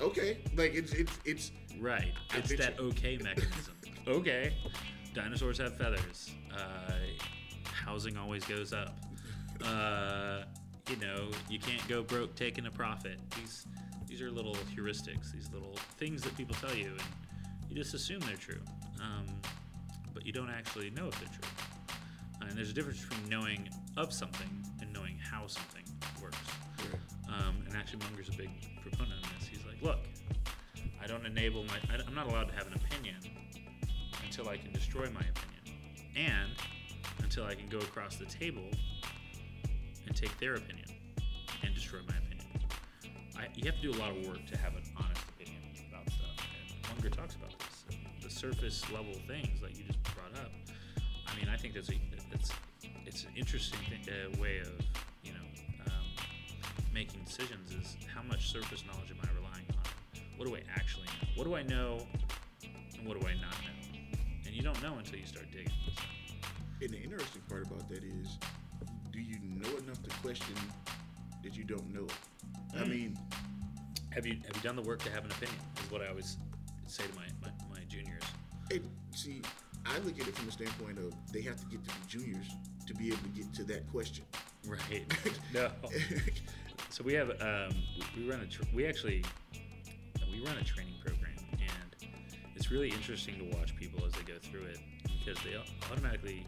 [0.00, 2.12] okay, like it's it's it's Right.
[2.34, 3.74] It's that you- okay mechanism.
[4.06, 4.54] okay.
[5.14, 6.30] Dinosaurs have feathers.
[6.54, 6.92] Uh,
[7.64, 8.96] housing always goes up.
[9.62, 10.44] Uh,
[10.88, 13.18] you know, you can't go broke taking a profit.
[13.36, 13.66] These
[14.06, 15.30] these are little heuristics.
[15.32, 18.62] These little things that people tell you, and you just assume they're true.
[19.02, 19.26] Um,
[20.14, 21.50] but you don't actually know if they're true.
[22.40, 24.48] And there's a difference between knowing of something
[24.80, 25.84] and knowing how something
[26.22, 26.38] works.
[27.28, 28.48] Um, and actually, Munger's a big
[28.80, 29.46] proponent of this.
[29.46, 29.98] He's like, look,
[31.02, 31.78] I don't enable my.
[32.06, 33.16] I'm not allowed to have an opinion
[34.24, 35.80] until I can destroy my opinion,
[36.16, 36.50] and
[37.22, 38.68] until I can go across the table
[40.06, 40.86] and take their opinion
[41.62, 42.46] and destroy my opinion.
[43.36, 46.04] I, you have to do a lot of work to have an honest opinion about
[46.10, 46.46] stuff.
[46.58, 47.96] And Munger talks about this.
[48.22, 50.52] The surface level things that you just brought up.
[51.26, 51.94] I mean, I think that's a
[52.32, 52.52] it's
[53.06, 54.72] it's an interesting uh, way of
[55.22, 56.04] you know um,
[56.92, 57.72] making decisions.
[57.72, 59.29] Is how much surface knowledge am I?
[60.40, 61.28] What do I actually know?
[61.34, 61.98] What do I know,
[62.96, 64.08] and what do I not know?
[64.46, 65.70] And you don't know until you start digging.
[66.80, 68.38] and the interesting part about that is,
[69.12, 70.54] do you know enough to question
[71.44, 72.06] that you don't know?
[72.06, 72.80] it?
[72.80, 73.18] I mean,
[74.12, 75.58] Have you have you done the work to have an opinion?
[75.84, 76.38] Is what I always
[76.86, 78.24] say to my my, my juniors.
[78.70, 78.82] it,
[79.14, 79.42] see,
[79.84, 82.46] I look at it from the standpoint of they have to get to be juniors
[82.86, 84.24] to be able to get to that question.
[84.66, 85.04] Right.
[85.52, 85.68] no.
[86.88, 87.76] So we have um,
[88.16, 89.22] we, we run a tr- we actually
[90.30, 92.08] we run a training program and
[92.54, 94.78] it's really interesting to watch people as they go through it
[95.18, 95.56] because they
[95.90, 96.46] automatically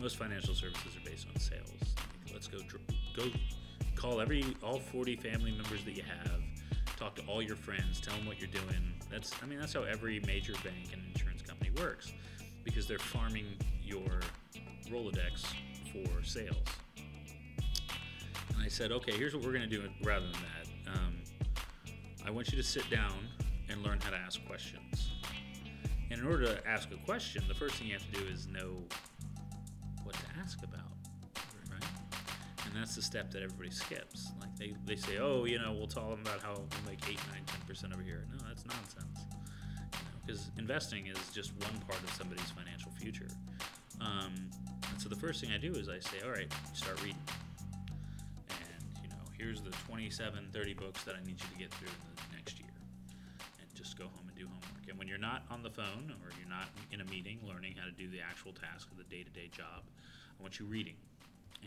[0.00, 1.70] most financial services are based on sales.
[2.32, 2.58] Let's go
[3.16, 3.24] go
[3.94, 6.40] call every all 40 family members that you have,
[6.96, 8.92] talk to all your friends, tell them what you're doing.
[9.10, 12.12] That's I mean that's how every major bank and insurance company works
[12.64, 13.46] because they're farming
[13.82, 14.20] your
[14.90, 15.44] Rolodex
[15.92, 16.56] for sales.
[16.96, 20.63] And I said, okay, here's what we're going to do rather than that.
[22.26, 23.28] I want you to sit down
[23.68, 25.10] and learn how to ask questions.
[26.10, 28.46] And in order to ask a question, the first thing you have to do is
[28.46, 28.82] know
[30.04, 30.92] what to ask about,
[31.70, 31.84] right?
[32.64, 34.32] And that's the step that everybody skips.
[34.40, 37.18] Like they, they say, oh, you know, we'll tell them about how we'll make 8,
[37.32, 38.26] 9, 10% over here.
[38.30, 39.18] No, that's nonsense.
[40.24, 43.28] Because investing is just one part of somebody's financial future.
[44.00, 44.50] Um,
[44.90, 47.32] and so the first thing I do is I say, all right, start reading you
[47.32, 47.43] know
[49.38, 52.58] here's the 27, 30 books that I need you to get through in the next
[52.58, 52.70] year.
[53.60, 54.88] And just go home and do homework.
[54.88, 57.86] And when you're not on the phone or you're not in a meeting learning how
[57.86, 59.82] to do the actual task of the day to day job,
[60.38, 60.96] I want you reading.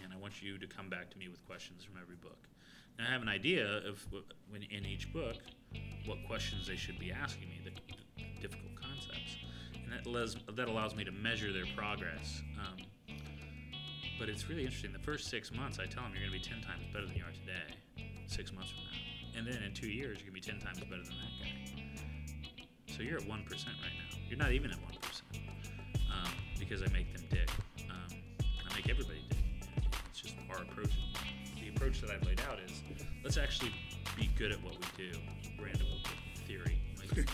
[0.03, 2.37] And I want you to come back to me with questions from every book.
[2.97, 4.05] Now, I have an idea of
[4.49, 5.35] when in each book
[6.05, 7.71] what questions they should be asking me, the,
[8.17, 9.37] the difficult concepts.
[9.73, 12.41] And that, allows, that allows me to measure their progress.
[12.59, 12.85] Um,
[14.19, 14.91] but it's really interesting.
[14.93, 17.15] The first six months, I tell them you're going to be 10 times better than
[17.15, 19.39] you are today, six months from now.
[19.39, 21.77] And then in two years, you're going to be 10 times better than that guy.
[22.87, 24.17] So you're at 1% right now.
[24.27, 25.21] You're not even at 1%
[26.11, 27.49] um, because I make them dig.
[27.89, 29.37] Um, I make everybody dig.
[30.09, 30.91] It's just our approach.
[31.61, 32.81] The approach that I've laid out is
[33.23, 33.71] let's actually
[34.15, 35.17] be good at what we do.
[35.61, 35.87] Random
[36.47, 36.81] theory.
[36.97, 37.27] Like,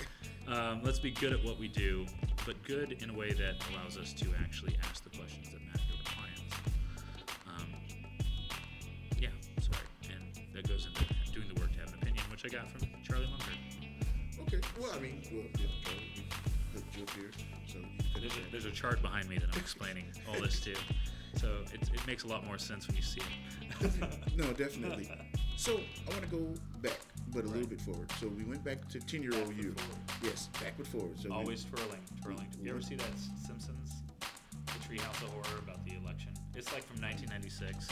[0.48, 2.06] um, let's be good at what we do,
[2.46, 5.63] but good in a way that allows us to actually ask the questions that
[12.44, 13.46] an opinion, which I got from Charlie Munger.
[14.42, 14.60] Okay.
[14.80, 16.24] Well, I mean, well, yeah, Charlie, we
[16.74, 17.32] hooked you up here,
[17.68, 20.60] so you can There's a, there's a chart behind me that I'm explaining all this
[20.62, 20.74] to.
[21.36, 23.22] So it, it makes a lot more sense when you see
[23.82, 24.38] it.
[24.38, 25.10] no, definitely.
[25.56, 26.48] So I want to go
[26.82, 26.98] back,
[27.32, 28.12] but a little bit forward.
[28.20, 29.76] So we went back to ten-year-old you.
[30.24, 31.12] Yes, backward forward.
[31.22, 32.48] So we- Always twirling, twirling.
[32.60, 33.14] You ever see that
[33.46, 34.02] Simpsons,
[34.66, 36.34] the Treehouse of Horror about the election?
[36.56, 37.88] It's like from 1996,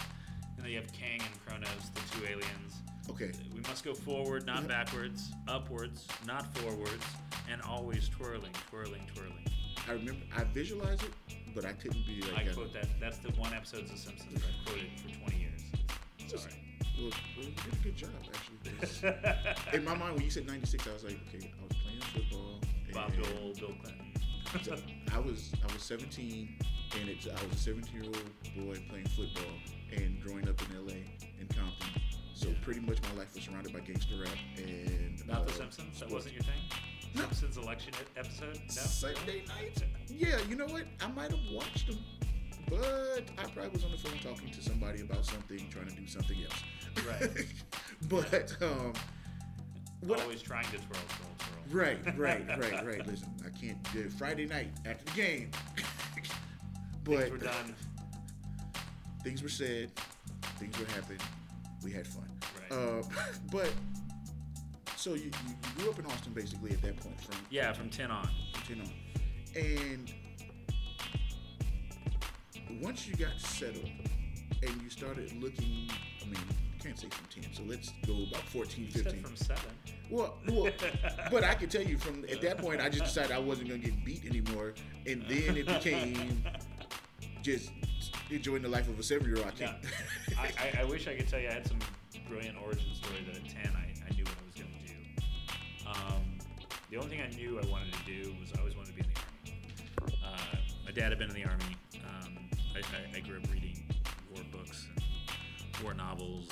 [0.57, 2.81] and then you have Kang and Kronos, the two aliens.
[3.11, 3.31] Okay.
[3.53, 7.05] We must go forward, not backwards, upwards, not forwards,
[7.51, 9.45] and always twirling, twirling, twirling.
[9.87, 11.11] I remember I visualized it,
[11.53, 12.49] but I couldn't be like.
[12.49, 12.87] I quote that.
[12.99, 15.61] That's the one episode of The Simpsons I've quoted for 20 years.
[16.27, 16.53] Sorry.
[16.99, 19.73] Well, well, you did a good job actually.
[19.77, 22.59] In my mind, when you said '96, I was like, okay, I was playing football.
[22.93, 24.81] Bob Dole, Bill Clinton.
[25.13, 26.55] I was I was 17,
[26.99, 29.53] and it's I was a 17 year old boy playing football
[29.95, 30.93] and growing up in LA
[31.39, 32.00] in Compton.
[32.41, 35.99] So pretty much my life was surrounded by gangster rap and Not The uh, Simpsons?
[35.99, 36.59] That wasn't your thing?
[37.13, 37.21] No.
[37.21, 38.55] Simpsons election episode?
[38.55, 38.81] No?
[38.81, 39.83] Sunday night.
[40.09, 40.85] Yeah, you know what?
[41.01, 41.99] I might have watched them,
[42.67, 46.07] but I probably was on the phone talking to somebody about something, trying to do
[46.07, 46.63] something else.
[47.07, 47.45] Right.
[48.09, 48.93] but um,
[49.99, 51.79] what I- Always trying to twirl, twirl, twirl.
[51.79, 53.05] Right, right, right, right.
[53.05, 55.51] Listen, I can't do it Friday night after the game.
[57.03, 57.75] but Things were done.
[59.23, 59.91] things were said,
[60.57, 61.19] things were happening.
[61.83, 62.29] We had fun.
[62.69, 62.77] Right.
[62.77, 63.01] Uh,
[63.51, 63.71] but
[64.95, 68.11] so you, you, grew up in Austin basically at that point from Yeah, from 10
[68.11, 68.29] on.
[68.53, 68.91] from 10 on.
[69.55, 70.13] And
[72.81, 73.89] once you got settled
[74.61, 75.89] and you started looking,
[76.21, 76.39] I mean,
[76.81, 79.03] can't say from 10, so let's go about 14, You 15.
[79.03, 79.61] said from 7.
[80.09, 80.71] Well, well,
[81.31, 83.79] but I can tell you from at that point, I just decided I wasn't gonna
[83.79, 84.73] get beat anymore,
[85.05, 86.43] and then it became
[87.41, 87.71] just
[88.29, 89.45] enjoying the life of a seven-year-old.
[89.45, 89.73] I Yeah.
[90.37, 91.79] I, I, I wish I could tell you I had some
[92.27, 94.95] brilliant origin story that at 10 I, I knew what I was going to do.
[95.87, 96.39] Um,
[96.89, 99.01] the only thing I knew I wanted to do was I always wanted to be
[99.01, 100.17] in the Army.
[100.23, 101.77] Uh, my dad had been in the Army.
[101.95, 102.37] Um,
[102.75, 103.83] I, I, grew up reading
[104.33, 106.47] war books and war novels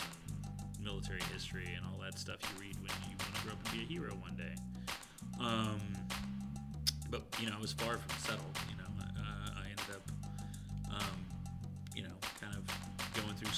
[0.84, 3.78] military history and all that stuff you read when you want to grow up and
[3.78, 4.56] be a hero one day.
[5.40, 5.80] Um,
[7.10, 8.58] but, you know, I was far from settled.
[8.70, 8.79] You know,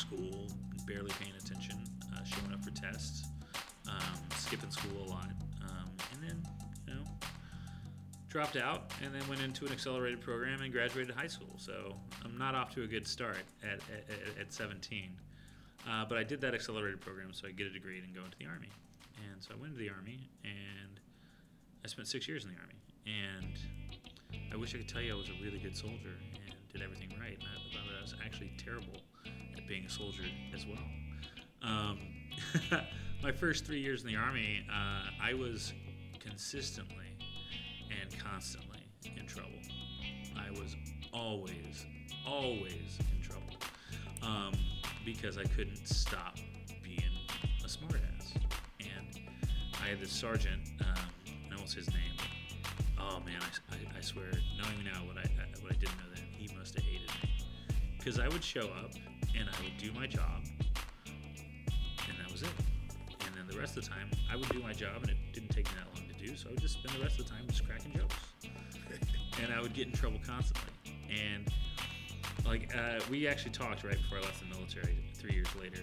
[0.02, 0.48] school,
[0.88, 1.78] barely paying attention,
[2.14, 3.24] uh, showing up for tests,
[3.88, 5.32] um, skipping school a lot,
[5.64, 6.44] um, and then,
[6.88, 7.02] you know,
[8.30, 11.54] dropped out and then went into an accelerated program and graduated high school.
[11.58, 15.12] So I'm not off to a good start at, at, at- at 17.
[15.90, 18.38] Uh, but I did that accelerated program so I get a degree and go into
[18.38, 18.70] the Army.
[19.32, 21.00] And so I went into the Army and
[21.84, 22.78] I spent six years in the Army.
[23.06, 23.58] And
[24.54, 26.14] I wish I could tell you I was a really good soldier
[26.46, 27.38] and did everything right.
[27.40, 29.02] But I was actually terrible
[29.68, 30.84] being a soldier as well.
[31.62, 32.00] Um,
[33.24, 35.74] my first three years in the Army, uh, I was
[36.20, 36.96] consistently
[38.02, 39.60] and constantly in trouble.
[40.36, 40.76] I was
[41.14, 41.86] always,
[42.26, 43.54] always in trouble
[44.24, 44.54] um,
[45.06, 46.38] because I couldn't stop
[46.84, 47.02] being
[47.64, 48.36] a smartass.
[48.80, 49.20] And
[49.84, 51.98] I had this sergeant, um, I won't say his name,
[53.00, 53.42] Oh man,
[53.72, 56.48] I, I, I swear, knowing now what I I- what I didn't know then, he
[56.56, 57.30] must have hated me.
[57.98, 58.92] Because I would show up
[59.38, 60.44] and I would do my job,
[61.06, 62.50] and that was it.
[63.26, 65.50] And then the rest of the time, I would do my job, and it didn't
[65.50, 66.36] take me that long to do.
[66.36, 68.16] So I would just spend the rest of the time just cracking jokes,
[69.42, 70.72] and I would get in trouble constantly.
[71.10, 71.52] And
[72.46, 75.82] like uh, we actually talked right before I left the military, three years later,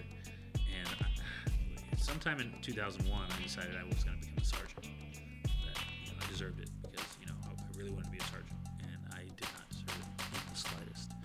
[0.55, 5.77] and I, sometime in 2001, I decided I was going to become a sergeant that
[6.05, 8.23] you know, I deserved it because you know I, I really wanted to be a
[8.23, 11.11] sergeant, and I did not deserve it in the slightest.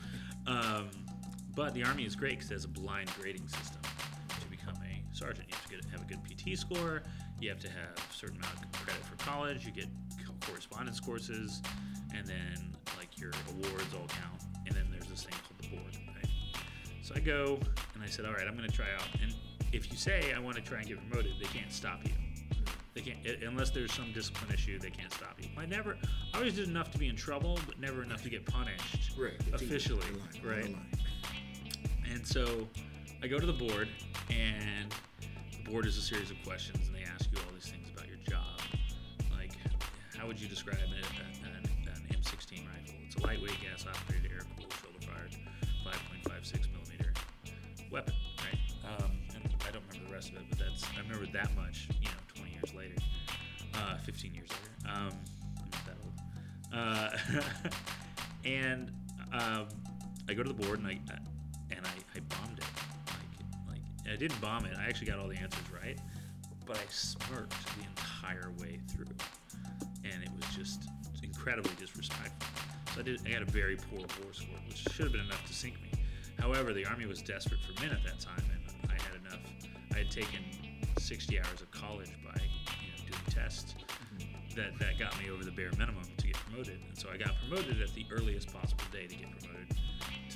[0.46, 0.90] Um,
[1.54, 3.80] but the army is great because it has a blind grading system
[4.40, 5.48] to become a sergeant.
[5.48, 7.02] You have to get, have a good PT score.
[7.40, 9.64] You have to have a certain amount of credit for college.
[9.66, 9.88] You get
[10.40, 11.62] correspondence courses,
[12.14, 14.42] and then like your awards all count.
[14.66, 15.96] And then there's this thing called the board.
[16.16, 16.26] Right?
[17.02, 17.58] So I go
[17.94, 19.06] and I said, all right, I'm going to try out.
[19.22, 19.34] And
[19.72, 22.12] if you say I want to try and get promoted, they can't stop you.
[22.94, 24.78] They can't unless there's some discipline issue.
[24.78, 25.48] They can't stop you.
[25.58, 25.96] I never.
[26.32, 29.32] I always did enough to be in trouble, but never enough to get punished Right.
[29.52, 30.00] officially.
[30.12, 30.76] line, Right.
[32.14, 32.68] And so
[33.24, 33.88] I go to the board,
[34.30, 34.94] and
[35.50, 38.06] the board is a series of questions, and they ask you all these things about
[38.06, 38.60] your job.
[39.36, 39.50] Like,
[40.16, 42.94] how would you describe an, an, an M16 rifle?
[43.04, 45.34] It's a lightweight gas operated, air cooled, shoulder fired,
[46.24, 47.12] 5.56 millimeter
[47.90, 49.02] weapon, right?
[49.02, 51.88] Um, and I don't remember the rest of it, but that's I remember that much,
[52.00, 52.96] you know, 20 years later,
[53.74, 54.96] uh, 15 years later.
[54.96, 55.10] Um,
[55.84, 56.14] that old.
[56.72, 57.10] Uh,
[58.44, 58.92] and
[59.32, 59.66] um,
[60.28, 61.00] I go to the board and I
[61.84, 62.64] and I, I bombed it.
[63.68, 64.76] Like, like I didn't bomb it.
[64.78, 65.98] I actually got all the answers right,
[66.66, 69.14] but I smirked the entire way through,
[70.04, 70.88] and it was just
[71.22, 72.48] incredibly disrespectful.
[72.94, 73.20] So I did.
[73.26, 75.90] I got a very poor bore score, which should have been enough to sink me.
[76.38, 79.40] However, the army was desperate for men at that time, and I had enough.
[79.94, 80.40] I had taken
[80.98, 82.40] 60 hours of college by
[82.82, 83.74] you know doing tests
[84.56, 86.78] that that got me over the bare minimum to get promoted.
[86.88, 89.76] And so I got promoted at the earliest possible day to get promoted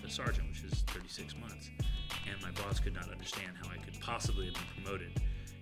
[0.03, 1.71] to sergeant, which is 36 months.
[2.31, 5.11] And my boss could not understand how I could possibly have been promoted.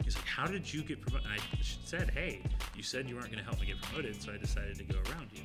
[0.04, 1.44] He's like, "How did you get promoted?" And I
[1.84, 2.42] said, "Hey,
[2.74, 4.98] you said you weren't going to help me get promoted, so I decided to go
[5.10, 5.42] around you."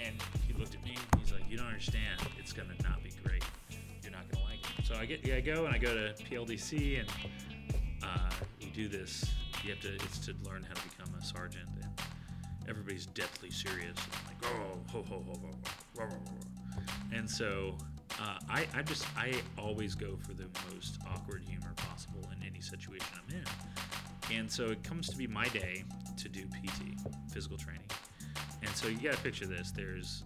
[0.00, 0.14] And
[0.46, 0.96] he looked at me.
[1.12, 2.20] and He's like, "You don't understand.
[2.38, 3.44] It's going to not be great.
[4.02, 5.94] You're not going to like it." So I get, yeah, I go and I go
[5.94, 7.08] to PLDC and
[8.02, 8.30] uh,
[8.60, 9.30] we do this.
[9.64, 9.94] You have to.
[9.94, 12.08] It's to learn how to become a sergeant, and
[12.68, 13.96] everybody's deathly serious.
[13.96, 15.50] And like, oh, ho, ho, ho, ho, ho,
[15.96, 16.61] rah, rah, rah.
[17.12, 17.76] And so
[18.20, 22.60] uh, I, I just, I always go for the most awkward humor possible in any
[22.60, 24.36] situation I'm in.
[24.36, 25.84] And so it comes to be my day
[26.16, 26.98] to do PT,
[27.32, 27.88] physical training.
[28.62, 29.72] And so you got to picture this.
[29.72, 30.24] There's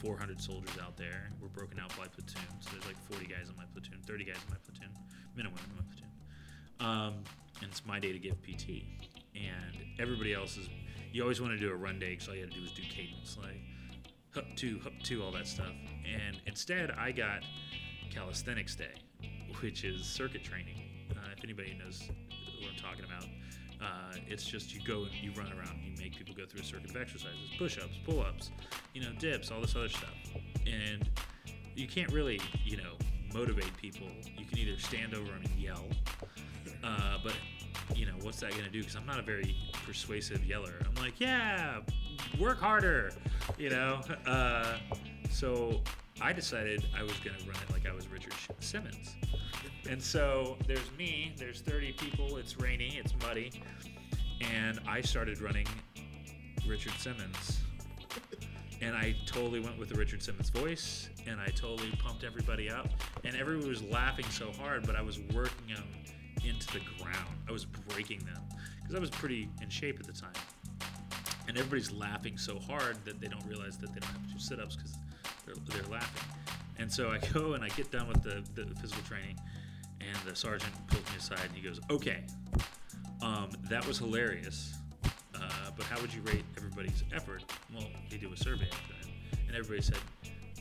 [0.00, 1.30] 400 soldiers out there.
[1.40, 2.66] We're broken out by platoons.
[2.70, 4.90] There's like 40 guys in my platoon, 30 guys in my platoon,
[5.36, 6.08] men and women in my platoon.
[6.80, 7.24] Um,
[7.62, 8.84] and it's my day to give PT.
[9.34, 10.68] And everybody else is,
[11.12, 12.72] you always want to do a run day because all you had to do was
[12.72, 13.60] do cadence, like
[14.34, 15.72] hup two, hup two, all that stuff.
[16.04, 17.42] And instead, I got
[18.10, 18.94] calisthenics day,
[19.60, 20.76] which is circuit training.
[21.10, 22.08] Uh, if anybody knows
[22.60, 23.24] what I'm talking about,
[23.80, 26.64] uh, it's just you go and you run around, you make people go through a
[26.64, 28.50] circuit of exercises, push-ups, pull-ups,
[28.94, 30.14] you know, dips, all this other stuff.
[30.66, 31.08] And
[31.74, 32.96] you can't really, you know,
[33.34, 34.06] motivate people.
[34.36, 35.84] You can either stand over them and yell,
[36.84, 37.34] uh, but
[37.94, 38.80] you know, what's that going to do?
[38.80, 39.56] Because I'm not a very
[39.86, 40.74] persuasive yeller.
[40.86, 41.80] I'm like, yeah,
[42.38, 43.12] work harder,
[43.58, 44.00] you know.
[44.26, 44.76] Uh,
[45.30, 45.80] so
[46.20, 49.16] I decided I was going to run it like I was Richard Simmons.
[49.88, 53.50] And so there's me, there's 30 people, it's rainy, it's muddy,
[54.52, 55.66] and I started running
[56.66, 57.60] Richard Simmons.
[58.80, 62.88] And I totally went with the Richard Simmons voice, and I totally pumped everybody up.
[63.24, 65.84] And everyone was laughing so hard, but I was working them
[66.44, 67.28] into the ground.
[67.48, 68.42] I was breaking them
[68.80, 70.32] because I was pretty in shape at the time.
[71.52, 74.38] And everybody's laughing so hard that they don't realize that they don't have to do
[74.38, 74.96] sit ups because
[75.44, 76.26] they're, they're laughing.
[76.78, 79.38] And so I go and I get done with the, the physical training,
[80.00, 82.24] and the sergeant pulls me aside and he goes, Okay,
[83.20, 84.72] um, that was hilarious.
[85.34, 85.40] Uh,
[85.76, 87.44] but how would you rate everybody's effort?
[87.74, 89.98] Well, they do a survey after that, and everybody said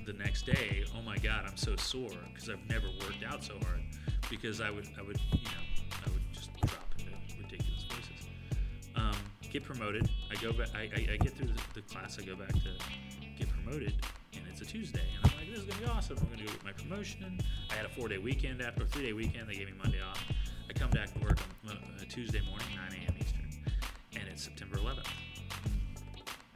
[0.05, 3.53] the next day, "Oh my God, I'm so sore because I've never worked out so
[3.63, 3.81] hard."
[4.29, 8.27] Because I would, I would, you know, I would just drop into ridiculous voices.
[8.95, 9.15] Um,
[9.51, 10.09] get promoted.
[10.31, 10.69] I go back.
[10.73, 12.17] I, I, I get through the, the class.
[12.17, 12.71] I go back to
[13.37, 13.93] get promoted,
[14.33, 16.17] and it's a Tuesday, and I'm like, "This is gonna be awesome.
[16.19, 17.39] I'm gonna go get my promotion."
[17.69, 19.49] I had a four-day weekend after a three-day weekend.
[19.49, 20.23] They gave me Monday off.
[20.69, 21.37] I come back to work
[21.67, 23.15] on uh, Tuesday morning, 9 a.m.
[23.19, 23.49] Eastern,
[24.15, 25.07] and it's September 11th.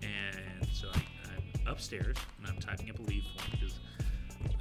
[0.02, 1.02] And so I,
[1.34, 3.80] I'm upstairs and I'm typing up a leave form because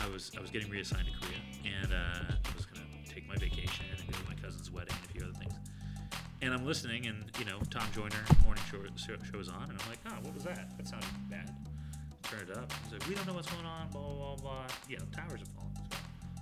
[0.01, 1.39] I was I was getting reassigned to Korea
[1.82, 5.11] and uh, I was gonna take my vacation and go to my cousin's wedding and
[5.11, 5.55] a few other things.
[6.45, 9.88] And I'm listening, and you know Tom Joyner morning show, show shows on, and I'm
[9.88, 10.76] like, oh, what was that?
[10.76, 11.51] That sounded bad.
[12.22, 12.70] Turn it up.
[12.84, 13.88] He's like, we don't know what's going on.
[13.88, 14.66] Blah blah blah.
[14.86, 15.74] You know, towers are falling.
[15.90, 15.97] So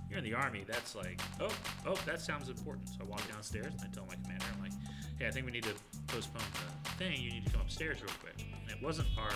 [0.09, 0.65] you're in the army.
[0.67, 1.47] That's like, oh
[1.87, 2.89] oh, that sounds important.
[2.89, 4.73] So I walk downstairs and I tell my commander, I'm like,
[5.19, 5.75] hey, I think we need to
[6.07, 6.43] postpone
[6.83, 7.21] the thing.
[7.21, 8.45] You need to come upstairs real quick.
[8.61, 9.31] And it wasn't our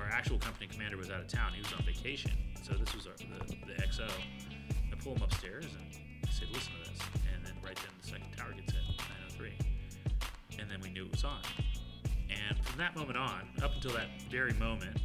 [0.00, 1.52] our actual company commander was out of town.
[1.52, 2.32] He was on vacation.
[2.62, 4.08] So this was our, the the XO.
[4.08, 6.72] I pull him upstairs and I said, listen
[10.72, 11.40] then we knew it was on.
[12.30, 14.96] And from that moment on, up until that very moment,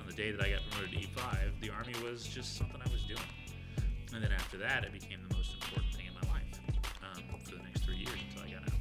[0.00, 2.90] on the day that I got promoted to E5, the Army was just something I
[2.92, 3.18] was doing.
[4.14, 6.60] And then after that, it became the most important thing in my life
[7.02, 8.78] um, for the next three years until I got out.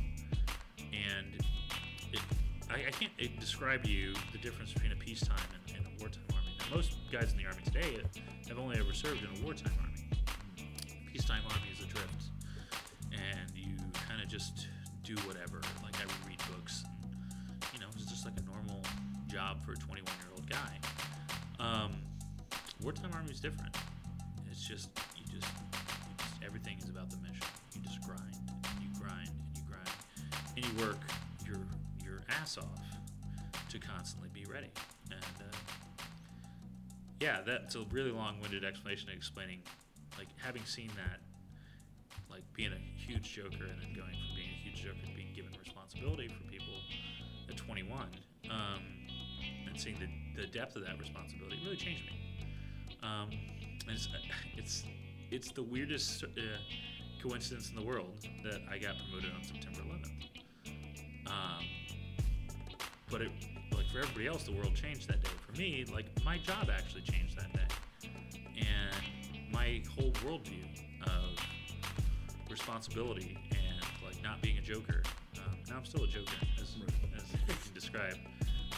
[0.94, 1.34] And
[2.14, 2.20] it,
[2.70, 6.24] I, I, can't it, describe you the difference between a peacetime and, and a wartime
[6.34, 6.54] Army.
[6.60, 8.02] Now, most guys in the Army today
[8.48, 10.06] have only ever served in a wartime Army.
[11.12, 12.30] Peacetime Army is adrift,
[13.14, 14.68] and you kind of just
[15.04, 15.62] do whatever.
[15.82, 16.06] Like I
[19.40, 20.80] job for a 21 year old guy.
[21.60, 21.94] Um,
[22.84, 23.74] wartime army is different.
[24.52, 27.48] It's just you just, you just everything is about the mission.
[27.74, 29.90] You just grind, and you grind, and you grind,
[30.58, 31.00] and you work
[31.46, 31.60] your
[32.04, 32.82] your ass off
[33.70, 34.72] to constantly be ready.
[35.10, 35.58] And uh,
[37.22, 39.62] yeah, that's a really long-winded explanation explaining,
[40.18, 41.22] like having seen that,
[42.30, 45.32] like being a huge joker and then going from being a huge joker to being
[45.34, 46.76] given responsibility for people
[47.48, 48.08] at 21,
[48.50, 48.84] um,
[49.80, 52.48] seeing the, the depth of that responsibility really changed me.
[53.02, 53.30] Um,
[53.88, 54.10] it's,
[54.58, 54.84] it's
[55.32, 56.28] it's the weirdest uh,
[57.22, 58.14] coincidence in the world
[58.44, 60.12] that I got promoted on September 11th.
[61.28, 61.66] Um,
[63.12, 63.32] but it,
[63.76, 65.30] like for everybody else, the world changed that day.
[65.46, 68.10] For me, like my job actually changed that day,
[68.58, 70.66] and my whole worldview
[71.04, 71.38] of
[72.50, 75.04] responsibility and like not being a joker.
[75.38, 76.76] Um, now I'm still a joker, as,
[77.16, 78.18] as you can describe.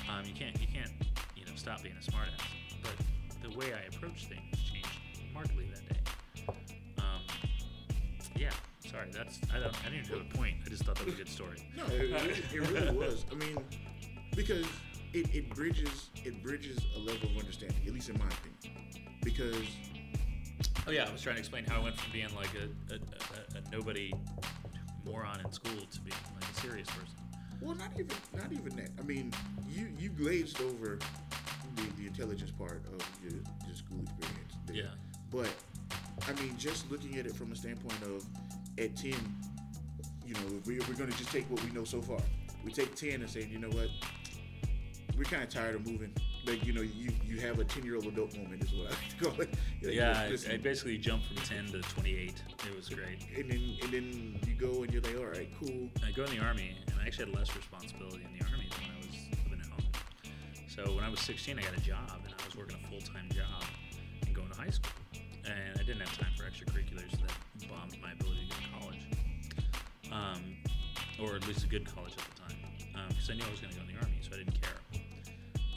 [0.09, 0.91] Um, you can't you can't
[1.35, 2.41] you know stop being a smartass,
[2.81, 2.93] but
[3.41, 4.87] the way I approach things changed
[5.33, 6.53] markedly that day.
[6.97, 7.21] Um,
[8.35, 8.51] yeah,
[8.85, 10.57] sorry, that's I don't I didn't have a point.
[10.65, 11.57] I just thought that was a good story.
[11.77, 13.25] No, it, it, it really was.
[13.31, 13.57] I mean,
[14.35, 14.65] because
[15.13, 18.77] it, it bridges it bridges a level of understanding, at least in my opinion.
[19.23, 19.65] Because
[20.87, 22.97] Oh yeah, I was trying to explain how I went from being like a, a,
[22.97, 24.11] a, a nobody
[25.05, 27.20] moron in school to being like a serious person.
[27.61, 28.89] Well, not even not even that.
[28.99, 29.33] I mean,
[29.69, 30.97] you you glazed over
[31.75, 33.33] the, the intelligence part of your,
[33.67, 34.53] your school experience.
[34.65, 34.75] there.
[34.75, 34.83] Yeah.
[35.29, 35.49] But
[36.27, 38.25] I mean, just looking at it from a standpoint of
[38.77, 39.15] at ten,
[40.25, 42.19] you know, we, we're going to just take what we know so far.
[42.65, 43.89] We take ten and say, you know what,
[45.17, 46.13] we're kind of tired of moving.
[46.45, 48.89] Like you know, you you have a ten year old adult moment is what I
[48.89, 49.49] like to call it.
[49.83, 52.33] Like, Yeah, I, listen, I basically jumped from 10 to 28.
[52.67, 53.19] It was great.
[53.37, 55.89] and then and then you go and you're like, all right, cool.
[56.05, 58.81] I go in the army, and I actually had less responsibility in the army than
[58.87, 59.91] when I was living at home.
[60.67, 63.01] So when I was 16, I got a job, and I was working a full
[63.01, 63.63] time job
[64.25, 64.91] and going to high school.
[65.45, 69.05] And I didn't have time for extracurriculars that bombed my ability to go to college,
[70.11, 70.41] um,
[71.21, 72.57] or at least a good college at the time,
[73.09, 74.80] because I knew I was going to go in the army, so I didn't care.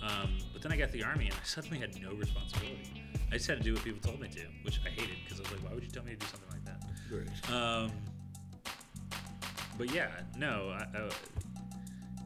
[0.05, 3.02] Um, but then I got the army, and I suddenly had no responsibility.
[3.30, 5.42] I just had to do what people told me to, which I hated because I
[5.42, 6.82] was like, why would you tell me to do something like that?
[7.09, 7.50] Great.
[7.50, 7.90] Um,
[9.78, 11.02] but yeah, no, I, I,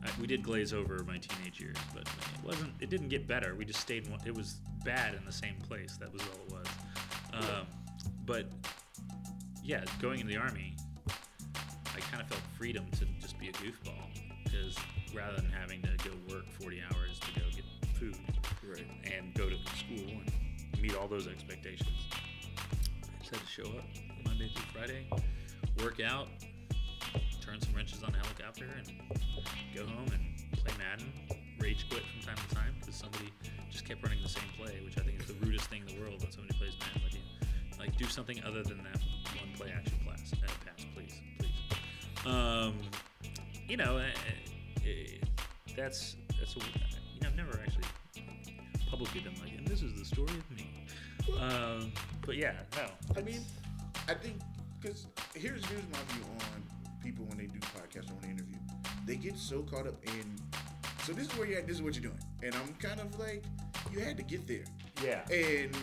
[0.05, 2.73] I, we did glaze over my teenage years, but it wasn't.
[2.81, 3.55] It didn't get better.
[3.55, 4.07] We just stayed.
[4.07, 5.97] In one, it was bad in the same place.
[5.99, 6.67] That was all it was.
[7.33, 7.67] Um,
[8.27, 8.47] but
[9.63, 10.75] yeah, going in the army,
[11.95, 14.03] I kind of felt freedom to just be a goofball
[14.45, 14.77] because
[15.15, 17.47] rather than having to go work 40 hours to go
[17.99, 18.17] food
[18.63, 18.85] Right.
[19.05, 21.89] and go to school and meet all those expectations.
[22.13, 23.85] I just had to show up
[24.25, 25.07] Monday through Friday,
[25.83, 26.29] work out,
[27.41, 28.93] turn some wrenches on the helicopter, and
[29.75, 31.13] go home and play Madden.
[31.61, 33.33] Rage quit from time to time because somebody
[33.71, 36.01] just kept running the same play, which I think is the rudest thing in the
[36.01, 37.21] world when somebody plays Madden with you.
[37.79, 39.01] Like, do something other than that
[39.41, 39.95] one play action.
[40.09, 40.13] Uh,
[40.65, 42.27] pass, please, please.
[42.27, 42.75] Um,
[43.69, 44.91] you know, uh, uh,
[45.77, 46.57] that's that's
[47.19, 47.85] you know I've never actually
[48.91, 50.71] publicly been like, and this is the story of me.
[51.41, 51.93] Um,
[52.25, 52.87] but yeah, no.
[53.17, 53.41] I mean,
[54.09, 54.37] I think
[54.81, 56.63] because here's here's my view on
[57.03, 58.57] people when they do podcasts or when they interview,
[59.07, 60.37] they get so caught up in.
[61.05, 61.67] So this is where you're at.
[61.67, 63.45] This is what you're doing, and I'm kind of like,
[63.93, 64.65] you had to get there,
[65.03, 65.27] Yeah.
[65.35, 65.75] and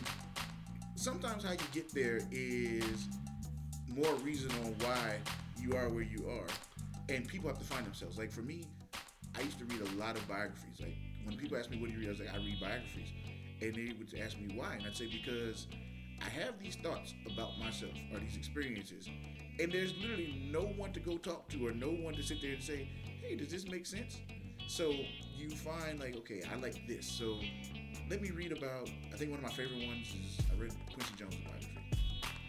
[0.95, 3.07] sometimes how you get there is
[3.87, 5.17] more reason on why
[5.59, 6.47] you are where you are,
[7.13, 8.17] and people have to find themselves.
[8.19, 8.65] Like for me,
[9.37, 10.79] I used to read a lot of biographies.
[10.79, 10.95] Like
[11.25, 13.09] when people ask me what do you read, I was like, I read biographies,
[13.61, 15.67] and they would ask me why, and I'd say because
[16.21, 19.09] I have these thoughts about myself or these experiences,
[19.59, 22.53] and there's literally no one to go talk to or no one to sit there
[22.53, 22.87] and say,
[23.21, 24.19] hey, does this make sense?
[24.67, 24.93] So
[25.35, 27.07] you find like, okay, I like this.
[27.07, 27.39] So
[28.09, 28.89] let me read about.
[29.13, 31.79] I think one of my favorite ones is I read Quincy Jones' biography,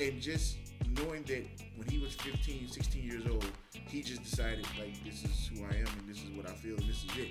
[0.00, 0.56] and just
[0.96, 1.44] knowing that
[1.76, 3.44] when he was 15, 16 years old,
[3.88, 6.76] he just decided like this is who I am and this is what I feel
[6.76, 7.28] and this is it.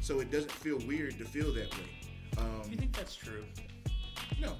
[0.00, 1.90] So it doesn't feel weird to feel that way.
[2.38, 3.44] Um, Do you think that's true?
[4.40, 4.54] no,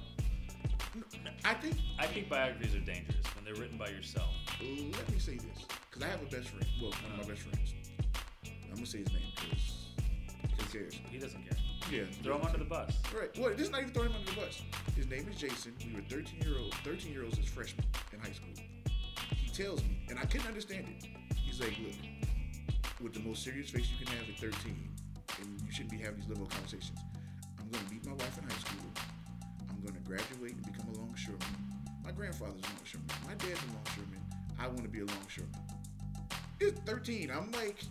[0.95, 1.03] No,
[1.43, 4.29] I think I think biographies are dangerous when they're written by yourself.
[4.61, 6.65] let me say this because I have a best friend.
[6.81, 7.73] Well, one of my best friends.
[8.45, 9.87] I'm gonna say his name because
[10.57, 10.99] who cares?
[11.11, 11.57] He doesn't care.
[11.91, 12.97] Yeah, Throw him under the bus.
[13.15, 13.29] Right.
[13.37, 14.61] Well, this is not even throwing him under the bus.
[14.95, 15.73] His name is Jason.
[15.85, 18.53] We were 13 year old, 13 year olds as freshmen in high school.
[19.35, 21.07] He tells me, and I couldn't understand it.
[21.35, 21.93] He's like, look,
[23.01, 24.89] with the most serious face you can have at 13,
[25.41, 26.97] and you shouldn't be having these little conversations.
[27.59, 28.89] I'm going to meet my wife in high school.
[29.69, 31.45] I'm going to graduate and become a longshoreman.
[32.03, 33.09] My grandfather's a longshoreman.
[33.27, 34.21] My dad's a longshoreman.
[34.59, 35.59] I want to be a longshoreman.
[36.59, 37.29] It's 13.
[37.29, 37.83] I'm like,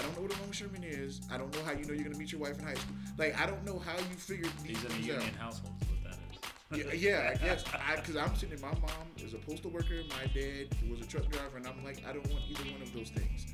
[0.00, 1.20] I don't know what a longshoreman is.
[1.30, 2.96] I don't know how you know you're going to meet your wife in high school.
[3.18, 5.52] Like, I don't know how you figured these He's in a things union out.
[5.52, 7.00] household, is what that is.
[7.02, 7.64] Yeah, yeah, I guess
[7.96, 8.56] because I'm sitting.
[8.56, 10.00] there, My mom is a postal worker.
[10.08, 12.92] My dad was a truck driver, and I'm like, I don't want either one of
[12.94, 13.46] those things.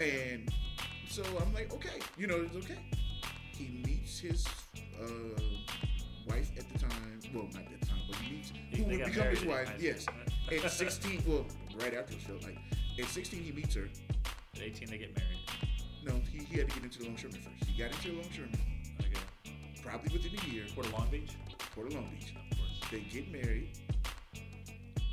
[0.00, 0.50] And
[1.08, 2.78] so I'm like, okay, you know, it's okay.
[3.52, 4.46] He meets his
[5.00, 5.40] uh,
[6.26, 7.20] wife at the time.
[7.32, 9.70] Well, not at the time, but he meets who would become his wife.
[9.78, 10.06] Yes,
[10.64, 11.22] at 16.
[11.26, 11.44] Well,
[11.80, 12.58] right after it felt like
[12.98, 13.88] at 16 he meets her.
[14.56, 15.38] At 18, they get married.
[16.04, 17.70] No, he, he had to get into the longshoreman first.
[17.70, 18.58] He got into the longshoreman
[19.00, 19.52] Okay.
[19.82, 20.64] probably within a year.
[20.74, 21.30] Port of Long Beach?
[21.74, 22.32] Port of Long Beach.
[22.50, 22.90] Of course.
[22.90, 23.68] They get married.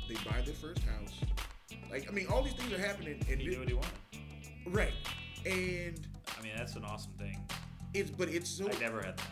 [0.08, 1.20] They buy their first house.
[1.90, 3.92] Like I mean, all these things are happening, and He knew what he wanted.
[4.66, 4.92] right,
[5.44, 6.00] and
[6.38, 7.38] I mean, that's an awesome thing.
[7.94, 8.68] it's but it's so.
[8.68, 9.26] I never had that.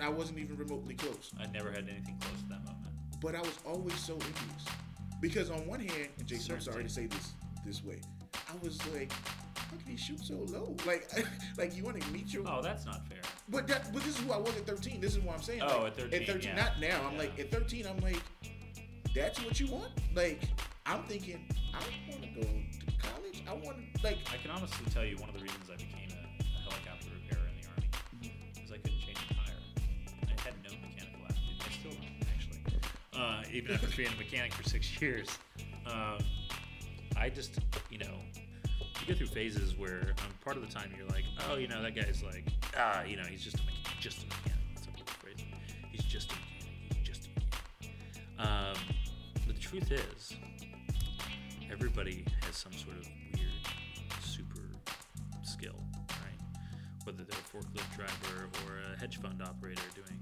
[0.00, 2.86] I wasn't even remotely close, I never had anything close to that moment.
[3.20, 4.64] but I was always so envious
[5.20, 7.32] because on one hand, and Jason, I'm sorry to say this
[7.66, 8.00] this way,
[8.34, 9.10] I was like,
[9.70, 10.74] how can he shoot so low?
[10.86, 11.10] Like,
[11.58, 12.42] like you want to meet your.
[12.46, 13.18] Oh, that's not fair.
[13.48, 15.00] But that, but this is who I was at 13.
[15.00, 15.62] This is what I'm saying.
[15.62, 16.54] Oh, like, at 13, yeah.
[16.56, 17.00] not now.
[17.06, 17.18] I'm Yeah.
[17.18, 17.86] like at 13.
[17.86, 18.22] I'm like,
[19.14, 19.90] that's what you want.
[20.14, 20.40] Like,
[20.86, 21.44] I'm thinking,
[21.74, 21.78] I
[22.10, 23.42] want to go to college.
[23.48, 24.18] I want to like.
[24.32, 27.46] I can honestly tell you one of the reasons I became a, a helicopter repairer
[27.48, 28.32] in the Army
[28.64, 29.56] is I couldn't change a tire.
[30.24, 31.60] I had no mechanical aptitude.
[31.60, 32.80] I still don't, actually.
[33.14, 35.28] Uh, even after being a mechanic for six years.
[35.86, 36.18] Um,
[37.16, 37.58] I just,
[37.90, 38.14] you know,
[39.08, 41.94] go through phases where um, part of the time you're like, oh, you know, that
[41.94, 42.44] guy's like,
[42.76, 44.00] ah, you know, he's just a mechanic.
[44.00, 44.64] Just a mechanic.
[44.74, 45.46] That's people phrase.
[45.90, 46.98] He's just a mechanic.
[46.98, 47.30] He's just a
[47.80, 47.96] mechanic.
[48.38, 48.76] Um,
[49.46, 50.36] but the truth is,
[51.72, 53.48] everybody has some sort of weird
[54.22, 54.60] super
[55.42, 55.76] skill,
[56.10, 56.58] right?
[57.04, 60.20] Whether they're a forklift driver or a hedge fund operator doing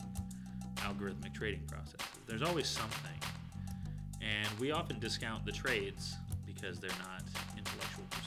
[0.77, 2.07] algorithmic trading processes.
[2.29, 3.19] There's always something.
[4.23, 6.15] And we often discount the trades
[6.47, 7.23] because they're not
[7.57, 8.26] intellectual pursuits.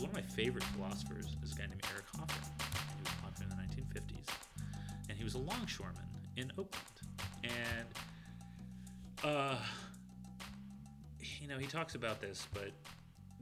[0.00, 2.40] One of my favorite philosophers is a guy named Eric Hoffer.
[2.96, 4.26] He was popular in the 1950s.
[5.08, 6.02] And he was a longshoreman
[6.36, 7.00] in Oakland.
[7.44, 7.86] And
[9.22, 9.56] uh,
[11.40, 12.70] you know, he talks about this, but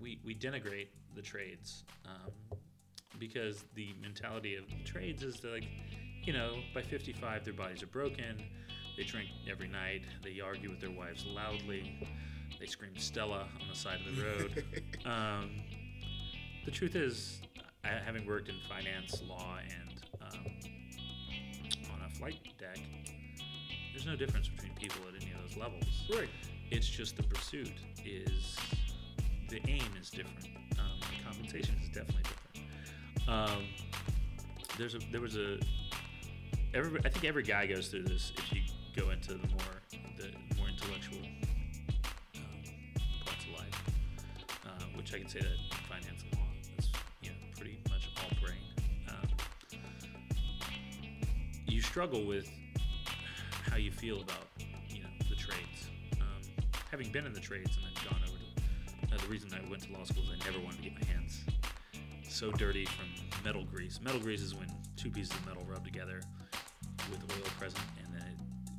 [0.01, 2.59] we, we denigrate the trades um,
[3.19, 5.69] because the mentality of the trades is that, like,
[6.25, 8.43] you know, by 55, their bodies are broken.
[8.97, 10.03] They drink every night.
[10.23, 12.09] They argue with their wives loudly.
[12.59, 14.65] They scream Stella on the side of the road.
[15.07, 15.51] um,
[16.69, 17.41] the truth is,
[17.83, 20.45] having worked in finance, law, and um,
[21.95, 22.79] on a flight deck,
[23.91, 25.87] there's no difference between people at any of those levels.
[26.15, 26.29] Right.
[26.71, 27.73] It's just the pursuit
[28.05, 28.55] is
[29.49, 30.45] the aim is different.
[30.79, 33.31] Um, the compensation is definitely different.
[33.31, 33.65] Um,
[34.77, 35.59] there's a there was a
[36.75, 38.35] every I think every guy goes through this.
[38.37, 38.61] If you
[38.95, 39.81] go into the more
[40.19, 41.25] the more intellectual
[42.37, 42.43] um,
[43.25, 43.85] parts of life,
[44.67, 45.68] uh, which I can say that
[51.99, 52.49] struggle with
[53.69, 54.45] how you feel about
[54.89, 55.91] you know the trades.
[56.21, 59.69] Um, having been in the trades and then gone over to uh, the reason I
[59.69, 61.41] went to law school is I never wanted to get my hands
[62.23, 63.07] so dirty from
[63.45, 63.99] metal grease.
[64.01, 66.21] Metal grease is when two pieces of metal rub together
[67.11, 68.29] with oil present, and then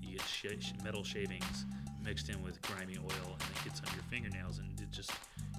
[0.01, 0.17] it, you
[0.49, 1.65] get sh- metal shavings
[2.01, 5.11] mixed in with grimy oil, and it gets on your fingernails, and it just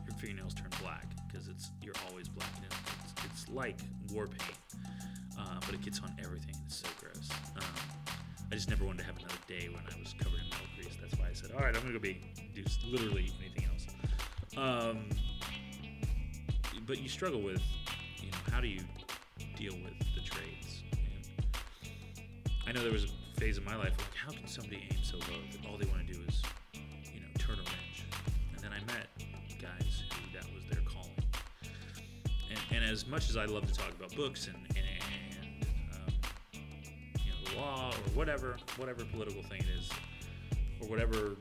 [0.06, 2.48] your fingernails turn black because it's you're always black.
[2.56, 2.72] And
[3.04, 3.80] it's, it's like
[4.14, 4.56] war paint,
[5.40, 6.54] uh, but it gets on everything.
[6.66, 7.28] It's so gross.
[7.56, 7.64] Um,
[8.52, 10.96] I just never wanted to have another day when I was covered in metal grease.
[11.00, 12.20] That's why I said, all right, I'm gonna go be
[12.54, 13.86] do literally anything else.
[14.56, 15.08] Um,
[16.86, 17.62] but you struggle with,
[18.20, 18.80] you know, how do you
[19.56, 20.82] deal with the trades?
[20.92, 24.98] And I know there was a phase in my life like, how can somebody aim
[25.02, 26.42] so low that all they want to do is,
[26.74, 28.04] you know, turn a wrench?
[28.54, 29.06] And then I met
[29.62, 31.10] guys who that was their calling.
[32.50, 34.84] And, and as much as I love to talk about books and, and
[37.60, 39.88] law or whatever, whatever political thing it is,
[40.80, 41.36] or whatever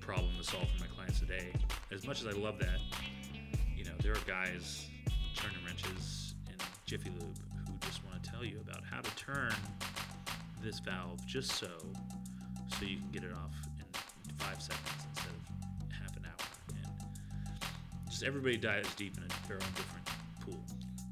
[0.00, 1.52] problem to solve for my clients today,
[1.90, 2.78] as much as I love that,
[3.76, 4.88] you know, there are guys
[5.34, 9.52] turning wrenches in Jiffy Lube who just want to tell you about how to turn
[10.62, 11.70] this valve just so,
[12.78, 16.46] so you can get it off in five seconds instead of half an hour.
[16.68, 20.08] And just everybody dives deep in a, their own different
[20.40, 20.60] pool.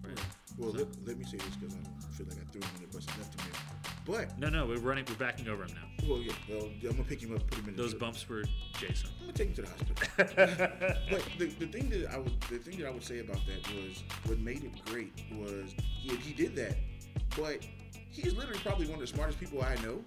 [0.06, 0.20] Right?
[0.58, 2.90] Well, let, let me say this because I don't feel like I threw him in
[2.90, 3.80] the bus left him there.
[4.38, 5.04] No, no, we're running.
[5.08, 6.06] We're backing over him now.
[6.08, 8.00] well, yeah, well, I'm gonna pick him up, put him in Those truck.
[8.00, 8.44] bumps were
[8.78, 9.11] Jason.
[9.20, 10.96] I'm gonna take him to the hospital.
[11.11, 13.74] but the, the thing that I would the thing that I would say about that
[13.74, 16.76] was what made it great was he, he did that,
[17.36, 17.64] but
[18.11, 20.02] he's literally probably one of the smartest people I know.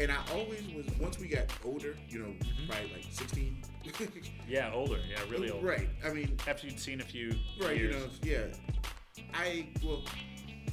[0.00, 2.68] And I always was once we got older, you know, Mm-hmm.
[2.70, 3.62] probably like 16.
[4.48, 4.98] Yeah, older.
[5.08, 5.64] Yeah, really old.
[5.64, 5.88] Right.
[6.04, 7.76] I mean, After you'd seen a few right.
[7.76, 7.94] years.
[8.22, 8.46] You know,
[9.18, 9.24] yeah.
[9.34, 10.02] I well,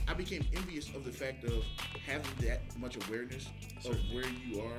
[0.08, 1.64] I became envious of the fact of
[2.06, 3.48] having that much awareness
[3.86, 4.78] of where you are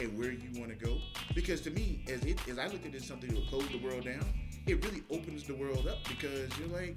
[0.00, 0.98] and where you want to go.
[1.34, 3.68] Because to me, as it as I look at it as something that will close
[3.68, 4.24] the world down,
[4.66, 6.96] it really opens the world up because you're like,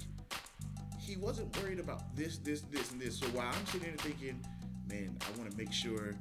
[0.98, 3.18] he wasn't worried about this, this, this, and this.
[3.18, 4.40] So while I'm sitting there thinking,
[4.88, 6.14] man, I want to make sure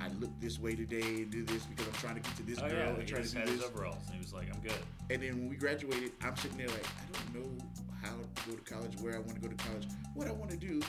[0.00, 2.58] I look this way today and do this because I'm trying to get to this
[2.58, 3.70] Oh girl yeah, and trying to had do his this.
[3.70, 4.72] overalls, and he was like, "I'm good."
[5.10, 7.64] And then when we graduated, I'm sitting there like, I don't know
[8.02, 10.50] how to go to college, where I want to go to college, what I want
[10.50, 10.80] to do.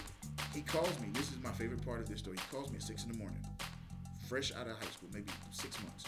[0.54, 1.10] He calls me.
[1.14, 2.38] This is my favorite part of this story.
[2.38, 3.46] He calls me at six in the morning,
[4.28, 6.06] fresh out of high school, maybe six months.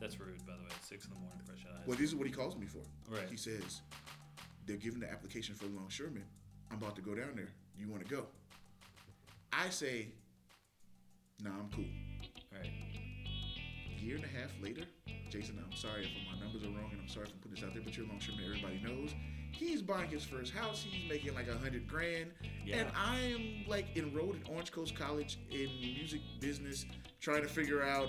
[0.00, 0.70] That's rude, by the way.
[0.82, 1.88] Six in the morning, fresh out of high school.
[1.88, 2.82] Well, this is what he calls me for.
[3.08, 3.28] Right.
[3.30, 3.82] He says,
[4.66, 6.24] they're giving the application for longshoreman.
[6.70, 7.48] I'm about to go down there.
[7.78, 8.26] You want to go?
[9.52, 10.08] I say,
[11.42, 11.84] nah, I'm cool.
[12.52, 12.70] Right.
[14.00, 14.82] year and a half later,
[15.30, 17.74] Jason, I'm sorry if my numbers are wrong and I'm sorry for putting this out
[17.74, 19.14] there, but you're a longshoreman, everybody knows.
[19.56, 22.30] He's buying his first house, he's making like a hundred grand.
[22.64, 22.76] Yeah.
[22.78, 26.84] And I am like enrolled in Orange Coast College in music business,
[27.20, 28.08] trying to figure out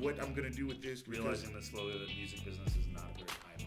[0.00, 1.08] what I'm gonna do with this.
[1.08, 3.64] Realizing that slowly that music business is not a very high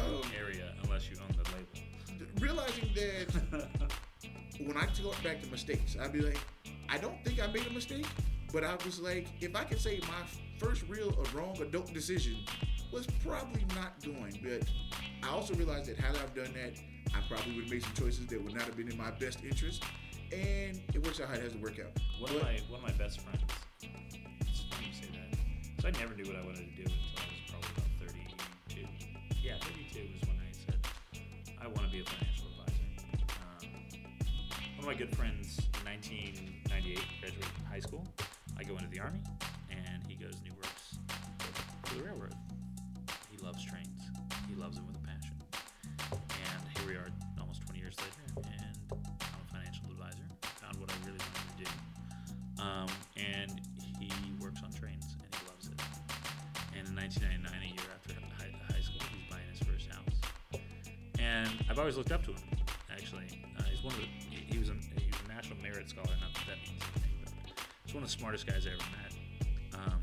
[0.00, 2.30] margin Um, area unless you own the label.
[2.40, 3.68] realizing that
[4.66, 6.38] when I talk back to mistakes, I'd be like,
[6.88, 8.06] I don't think I made a mistake,
[8.52, 10.22] but I was like, if I could say my
[10.58, 12.36] first real or wrong adult decision
[12.94, 14.62] was probably not going, but
[15.28, 16.78] I also realized that had I done that,
[17.12, 19.42] I probably would have made some choices that would not have been in my best
[19.42, 19.82] interest,
[20.30, 21.90] and it works out how it has to work out.
[22.20, 23.42] One of my one of my best friends.
[23.82, 23.88] You
[24.94, 25.82] say that.
[25.82, 28.86] So I never knew what I wanted to do until I was probably about thirty-two.
[29.42, 30.78] Yeah, thirty-two was when I said
[31.60, 32.86] I want to be a financial advisor.
[33.58, 33.74] Um,
[34.78, 38.06] one of my good friends, in 1998, graduated from high school.
[38.56, 39.18] I go into the army,
[39.68, 40.98] and he goes and he works
[41.82, 42.33] for the railroad.
[57.04, 60.16] 1999, a year after high, high school, he's buying his first house.
[61.20, 62.40] And I've always looked up to him.
[62.90, 63.28] Actually,
[63.58, 64.08] uh, he's one of the.
[64.32, 66.08] He, he was a he was a national merit scholar.
[66.16, 69.12] Not that that means anything, but he's one of the smartest guys I ever met.
[69.76, 70.00] Um,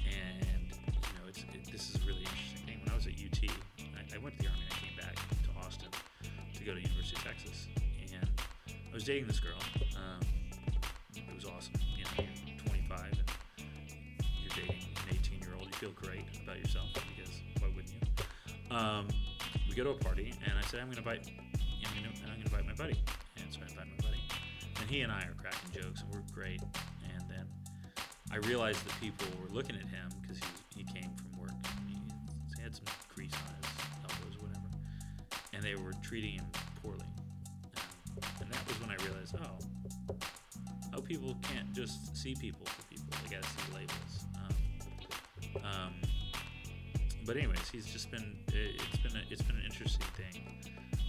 [0.00, 2.80] and you know, it's it, this is a really interesting thing.
[2.80, 5.16] When I was at UT, I, I went to the army and I came back
[5.20, 7.68] to Austin to go to University of Texas,
[8.00, 8.24] and
[8.64, 9.60] I was dating this girl.
[15.80, 18.76] Feel great about yourself because why wouldn't you?
[18.76, 19.08] Um,
[19.66, 22.64] we go to a party, and I said, I'm gonna invite, I'm gonna, I'm gonna
[22.64, 23.02] my buddy,
[23.38, 24.20] and so I invite my buddy,
[24.78, 26.60] and he and I are cracking jokes, and we're great.
[26.60, 27.46] And then
[28.30, 30.36] I realized that people were looking at him because
[30.74, 31.56] he, he came from work.
[31.88, 31.96] He,
[32.62, 33.72] had some grease on his
[34.04, 34.68] elbows, or whatever,
[35.54, 36.46] and they were treating him
[36.82, 37.08] poorly.
[38.38, 40.14] And that was when I realized, oh,
[40.94, 44.29] oh, people can't just see people for people; they gotta see labels.
[45.64, 45.94] Um,
[47.26, 50.42] but anyways, he's just been it- it's been a, it's been an interesting thing.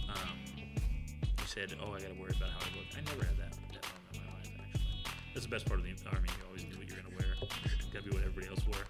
[0.08, 3.36] Um, you said, "Oh, I got to worry about how I look." I never had
[3.38, 4.50] that that moment in my life.
[4.60, 6.28] Actually, that's the best part of the army.
[6.28, 7.34] You always knew what you're gonna wear.
[7.92, 8.84] got to be what everybody else wore.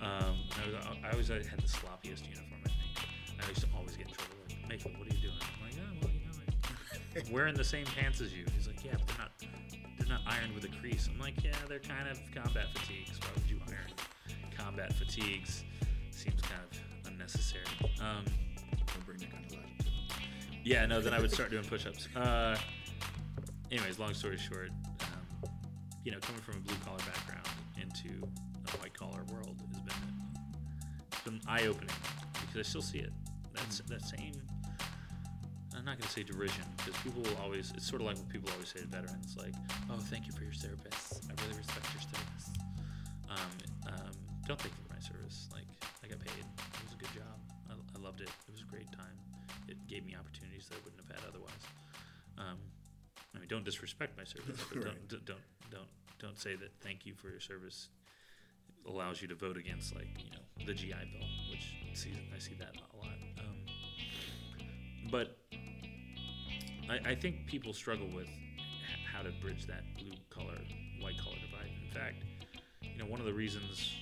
[0.00, 2.62] Um, I, was, I always had the sloppiest uniform.
[2.64, 3.42] I think.
[3.44, 4.36] I used to always get in trouble.
[4.48, 5.40] Like, Mayfield, what are you doing?
[5.42, 8.44] I'm like, oh, well, you know, I, I'm wearing the same pants as you.
[8.54, 9.32] He's like, yeah, but they're not
[9.98, 11.08] they're not ironed with a crease.
[11.12, 13.18] I'm like, yeah, they're kind of combat fatigues.
[13.20, 13.90] Why would you iron
[14.58, 15.64] combat fatigues?
[16.10, 17.64] Seems kind of unnecessary.
[18.00, 18.24] Um,
[18.86, 19.68] Don't bring that kind of logic
[20.68, 22.08] yeah, no, then I would start doing push-ups.
[22.14, 22.54] Uh,
[23.72, 24.68] anyways, long story short,
[25.00, 25.50] um,
[26.04, 27.46] you know, coming from a blue collar background
[27.80, 29.94] into a white collar world has been
[31.10, 31.94] it's been eye opening
[32.34, 33.12] because I still see it.
[33.54, 34.34] That's that same.
[35.74, 37.72] I'm not going to say derision because people will always.
[37.74, 39.54] It's sort of like what people always say to veterans, like,
[39.90, 41.20] "Oh, thank you for your service.
[41.30, 42.50] I really respect your service."
[43.30, 45.48] Um, um, don't thank you for my service.
[45.52, 45.68] Like,
[46.02, 46.40] I got paid.
[46.40, 47.36] It was a good job.
[47.68, 48.30] I, I loved it.
[48.48, 49.12] It was a great time.
[49.68, 51.62] It gave me opportunities that I wouldn't have had otherwise.
[52.38, 52.56] Um,
[53.36, 55.08] I mean, don't disrespect my service, but Right.
[55.08, 55.88] don't, don't don't
[56.18, 57.88] don't say that thank you for your service
[58.88, 62.54] allows you to vote against like you know the GI Bill, which see, I see
[62.58, 63.12] that a lot.
[63.38, 63.56] Um,
[65.10, 65.36] but
[66.88, 68.28] I, I think people struggle with
[69.12, 70.56] how to bridge that blue collar
[71.00, 71.70] white collar divide.
[71.84, 72.16] In fact,
[72.82, 73.92] you know one of the reasons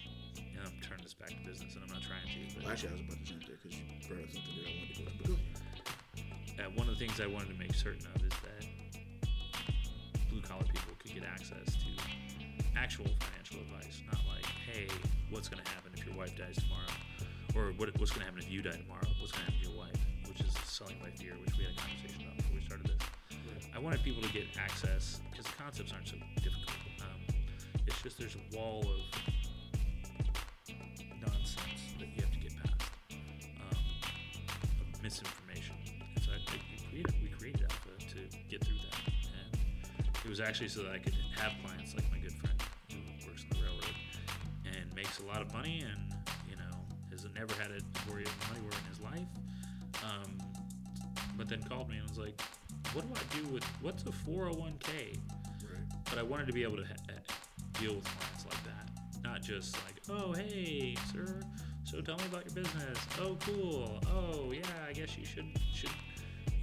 [0.66, 2.38] I'm turn this back to business, and I'm not trying to.
[2.54, 4.66] But Well, actually, I was about to jump there because you brought up something that
[4.66, 5.06] I wanted to go.
[5.06, 6.66] But go ahead.
[6.66, 8.62] uh, one of the things I wanted to make certain of is that
[10.26, 11.88] blue collar people could get access to
[12.74, 14.90] actual financial advice, not like, hey,
[15.30, 16.92] what's going to happen if your wife dies tomorrow,
[17.54, 19.06] or what, what's going to happen if you die tomorrow?
[19.22, 19.96] What's going to happen to your wife?
[20.26, 23.00] Which is selling by fear, which we had a conversation about before we started this.
[23.74, 26.74] I wanted people to get access because the concepts aren't so difficult.
[27.00, 27.20] Um,
[27.86, 29.00] it's just there's a wall of
[40.38, 42.60] was actually so that I could have clients like my good friend
[42.90, 43.96] who works in the railroad
[44.66, 46.12] and makes a lot of money, and
[46.50, 46.76] you know
[47.10, 47.80] has never had a
[48.10, 49.28] worry of money worry in his life.
[50.04, 50.36] Um,
[51.38, 52.38] but then called me and was like,
[52.92, 55.18] "What do I do with what's a 401k?"
[55.62, 56.04] Right.
[56.04, 57.34] But I wanted to be able to ha- ha-
[57.80, 61.40] deal with clients like that, not just like, "Oh, hey, sir,
[61.84, 62.98] so tell me about your business.
[63.18, 64.02] Oh, cool.
[64.08, 65.90] Oh, yeah, I guess you should should."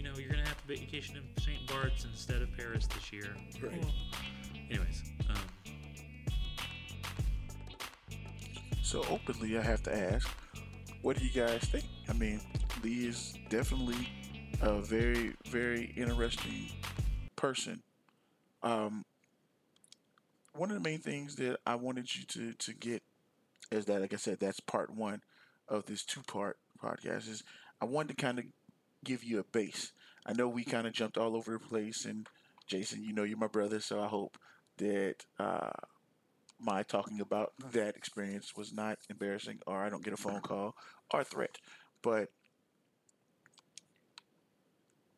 [0.04, 1.66] You know, you're gonna have to vacation in St.
[1.66, 3.38] Bart's instead of Paris this year.
[3.62, 3.72] Right.
[3.82, 3.92] Cool.
[4.70, 5.36] Anyways, um,
[8.82, 10.30] So openly, I have to ask,
[11.02, 11.86] what do you guys think?
[12.10, 12.42] I mean,
[12.84, 14.10] Lee is definitely
[14.62, 16.70] a very, very interesting
[17.38, 17.82] person.
[18.62, 19.06] Um,
[20.54, 23.04] one of the main things that I wanted you to to get
[23.72, 25.22] is that, like I said, that's part one
[25.70, 27.30] of this two part podcast.
[27.30, 27.42] Is
[27.82, 28.46] I wanted to kind of
[29.04, 29.92] give you a base.
[30.26, 32.28] I know we kind of jumped all over the place, and
[32.68, 34.38] Jason, you know, you're my brother, so I hope
[34.78, 35.26] that.
[35.40, 35.72] Uh,
[36.64, 40.76] my talking about that experience was not embarrassing or I don't get a phone call
[41.12, 41.58] or threat.
[42.02, 42.30] But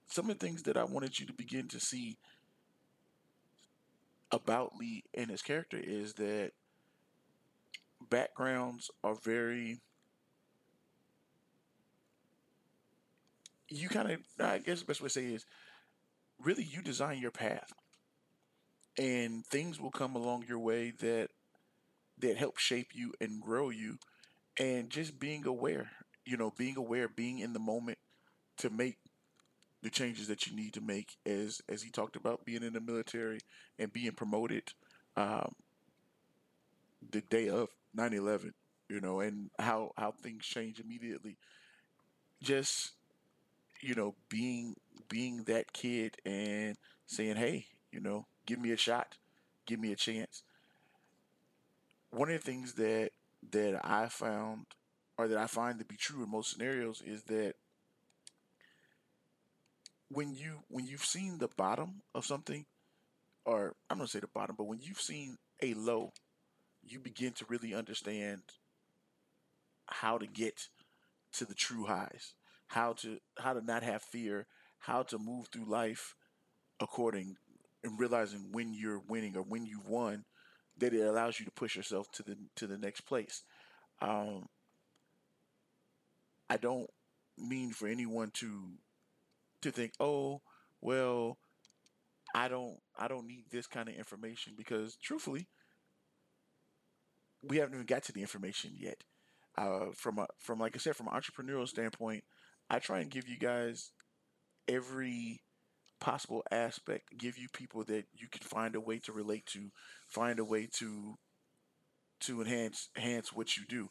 [0.07, 2.17] some of the things that I wanted you to begin to see
[4.31, 6.51] about Lee and his character is that
[8.09, 9.79] backgrounds are very
[13.69, 15.45] you kind of I guess the best way to say is
[16.39, 17.73] really you design your path.
[18.97, 21.29] And things will come along your way that
[22.19, 23.97] that help shape you and grow you.
[24.57, 25.91] And just being aware
[26.25, 27.97] you know being aware being in the moment
[28.57, 28.97] to make
[29.81, 32.81] the changes that you need to make as as he talked about being in the
[32.81, 33.39] military
[33.77, 34.63] and being promoted
[35.15, 35.53] um,
[37.11, 38.51] the day of 9-11
[38.89, 41.37] you know and how how things change immediately.
[42.41, 42.91] Just
[43.85, 44.75] you know being
[45.09, 46.75] being that kid and
[47.05, 49.17] saying hey you know give me a shot
[49.65, 50.43] give me a chance.
[52.11, 53.11] One of the things that
[53.51, 54.65] that i found
[55.19, 57.53] or that i find to be true in most scenarios is that
[60.09, 62.65] when you when you've seen the bottom of something
[63.45, 66.11] or i'm going to say the bottom but when you've seen a low
[66.87, 68.41] you begin to really understand
[69.85, 70.69] how to get
[71.31, 72.33] to the true highs
[72.75, 74.45] how to how to not have fear
[74.79, 76.13] how to move through life
[76.81, 77.37] according
[77.85, 80.25] and realizing when you're winning or when you've won
[80.77, 83.43] that it allows you to push yourself to the to the next place.
[84.01, 84.49] Um,
[86.49, 86.89] i don't
[87.37, 88.73] mean for anyone to
[89.61, 90.41] to think oh
[90.81, 91.37] well
[92.35, 95.47] i don't i don't need this kind of information because truthfully
[97.41, 99.03] we haven't even got to the information yet.
[99.57, 102.23] Uh, from a from like i said from an entrepreneurial standpoint
[102.69, 103.91] i try and give you guys
[104.67, 105.41] every
[105.99, 109.71] possible aspect give you people that you can find a way to relate to
[110.07, 111.17] find a way to
[112.19, 113.89] to enhance enhance what you do.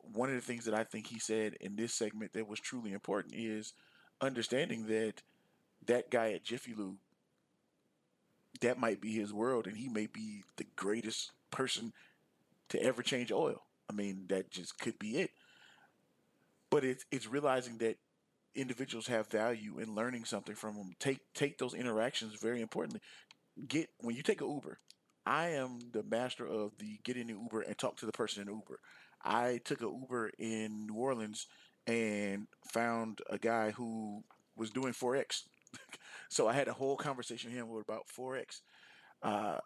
[0.00, 2.92] One of the things that i think he said in this segment that was truly
[2.92, 3.72] important is
[4.20, 5.22] understanding that
[5.86, 6.96] that guy at jiffy lube
[8.60, 11.92] that might be his world and he may be the greatest person
[12.68, 13.62] to ever change oil.
[13.90, 15.30] I mean that just could be it
[16.70, 17.96] but it's it's realizing that
[18.54, 20.92] individuals have value in learning something from them.
[20.98, 23.00] Take take those interactions very importantly.
[23.68, 24.78] Get when you take an Uber.
[25.24, 28.42] I am the master of the get in the Uber and talk to the person
[28.42, 28.78] in Uber.
[29.24, 31.46] I took an Uber in New Orleans
[31.86, 34.22] and found a guy who
[34.56, 35.42] was doing forex.
[36.30, 38.60] so I had a whole conversation with him about forex.
[39.22, 39.58] Uh,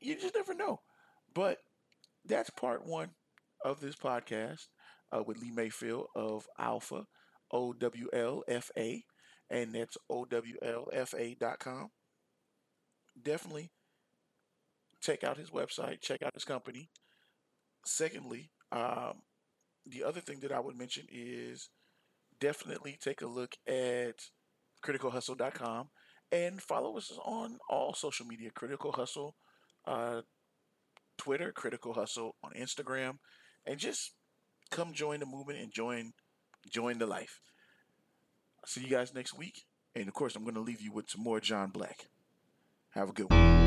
[0.00, 0.80] you just never know.
[1.34, 1.58] But
[2.24, 3.10] that's part one
[3.64, 4.66] of this podcast
[5.12, 7.04] uh, with Lee Mayfield of Owlfa.
[7.50, 9.04] O W L F A,
[9.50, 11.90] and that's OWLFA.com.
[13.20, 13.70] Definitely
[15.00, 16.90] check out his website, check out his company.
[17.84, 19.22] Secondly, um,
[19.86, 21.70] the other thing that I would mention is
[22.40, 24.22] definitely take a look at
[24.84, 25.88] criticalhustle.com
[26.32, 29.34] and follow us on all social media Critical Hustle,
[29.86, 30.20] uh,
[31.18, 33.18] Twitter, Critical Hustle on Instagram,
[33.66, 34.12] and just
[34.70, 36.12] come join the movement and join
[36.70, 37.40] join the life.
[38.66, 39.64] See you guys next week.
[39.94, 42.08] And of course, I'm going to leave you with some more John Black.
[42.90, 43.60] Have a good one.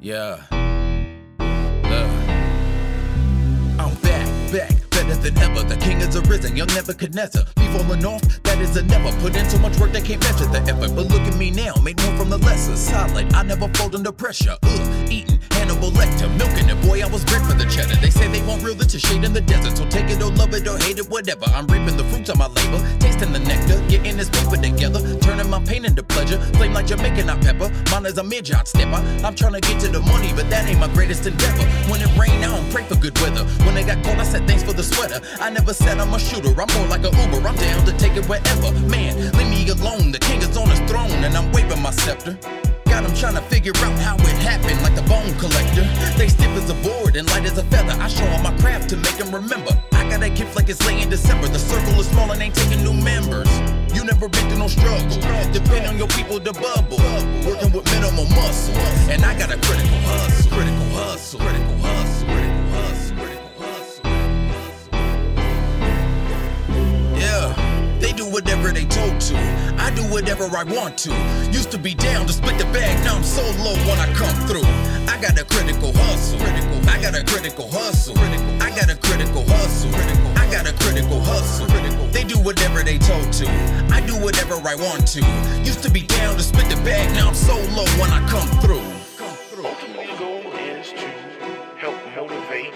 [0.00, 0.61] Yeah.
[5.22, 5.62] Than ever.
[5.62, 7.44] The king has arisen, young Nebuchadnezzar.
[7.58, 9.12] Me falling off, that is a never.
[9.20, 10.94] Put in so much work they can't measure the effort.
[10.94, 12.76] But look at me now, made more from the lesser.
[12.76, 14.56] Solid, I never fold under pressure.
[14.62, 16.80] Ugh, eating Hannibal Lecter, milking it.
[16.82, 17.94] Boy, I was bred for the cheddar.
[17.96, 19.76] They say they want real, it's a shade in the desert.
[19.76, 21.46] So take it or love it or hate it, whatever.
[21.54, 25.48] I'm reaping the fruits of my labor, tasting the nectar, getting this paper together, turning
[25.48, 26.38] my pain into pleasure.
[26.58, 27.70] Flame like Jamaican, not pepper.
[27.90, 29.00] Mine is a midget stepper.
[29.24, 31.64] I'm trying to get to the money, but that ain't my greatest endeavor.
[31.90, 33.44] When it rain, I don't pray for good weather.
[33.64, 35.11] When they got cold, I said thanks for the sweater.
[35.40, 36.50] I never said I'm a shooter.
[36.60, 37.46] I'm more like a Uber.
[37.46, 38.72] I'm down to take it wherever.
[38.88, 40.12] Man, leave me alone.
[40.12, 42.38] The king is on his throne, and I'm waving my scepter.
[42.86, 45.84] Got him trying to figure out how it happened, like the bone collector.
[46.18, 47.96] They stiff as a board and light as a feather.
[48.00, 49.72] I show 'em my craft to make 'em remember.
[49.92, 51.48] I got a gift like it's late in December.
[51.48, 53.48] The circle is small and ain't taking new members.
[53.94, 55.16] You never been through no struggle.
[55.52, 56.98] Depend on your people to bubble.
[57.46, 58.74] Working with minimal muscle.
[59.08, 59.58] And I got a.
[59.66, 60.50] Critical hustle.
[60.50, 61.40] Critical hustle.
[61.40, 62.31] Critical hustle.
[67.32, 69.36] Yeah, they do whatever they told to.
[69.78, 71.10] I do whatever I want to.
[71.50, 74.36] Used to be down to split the bag, now I'm so low when I come
[74.46, 74.68] through.
[75.08, 76.38] I got a critical hustle.
[76.38, 76.76] Critical.
[76.90, 78.14] I got a critical hustle.
[78.16, 78.62] Critical.
[78.62, 79.90] I got a critical hustle.
[79.92, 80.28] Critical.
[80.36, 81.66] I got a critical hustle.
[81.68, 82.06] Critical.
[82.08, 83.48] They do whatever they told to.
[83.88, 85.24] I do whatever I want to.
[85.64, 88.48] Used to be down to split the bag, now I'm so low when I come
[88.60, 88.84] through.
[90.18, 91.08] Goal is to
[91.80, 92.74] help motivate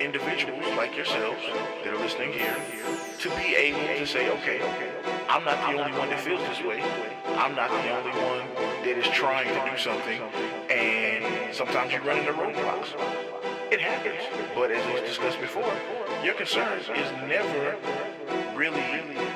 [0.00, 1.42] individuals like yourselves
[1.82, 4.62] that are listening here to be able to say, okay,
[5.28, 6.82] I'm not the only one that feels this way.
[7.36, 8.48] I'm not the only one
[8.82, 10.22] that is trying to do something,
[10.70, 12.94] and sometimes you run into roadblocks.
[13.70, 14.22] It happens,
[14.54, 15.70] but as we discussed before,
[16.24, 17.76] your concern is never
[18.56, 18.80] really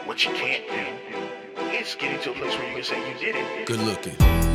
[0.07, 1.18] what you can't do.
[1.76, 3.66] It's getting to a place where you can say you did it.
[3.66, 4.54] Good looking.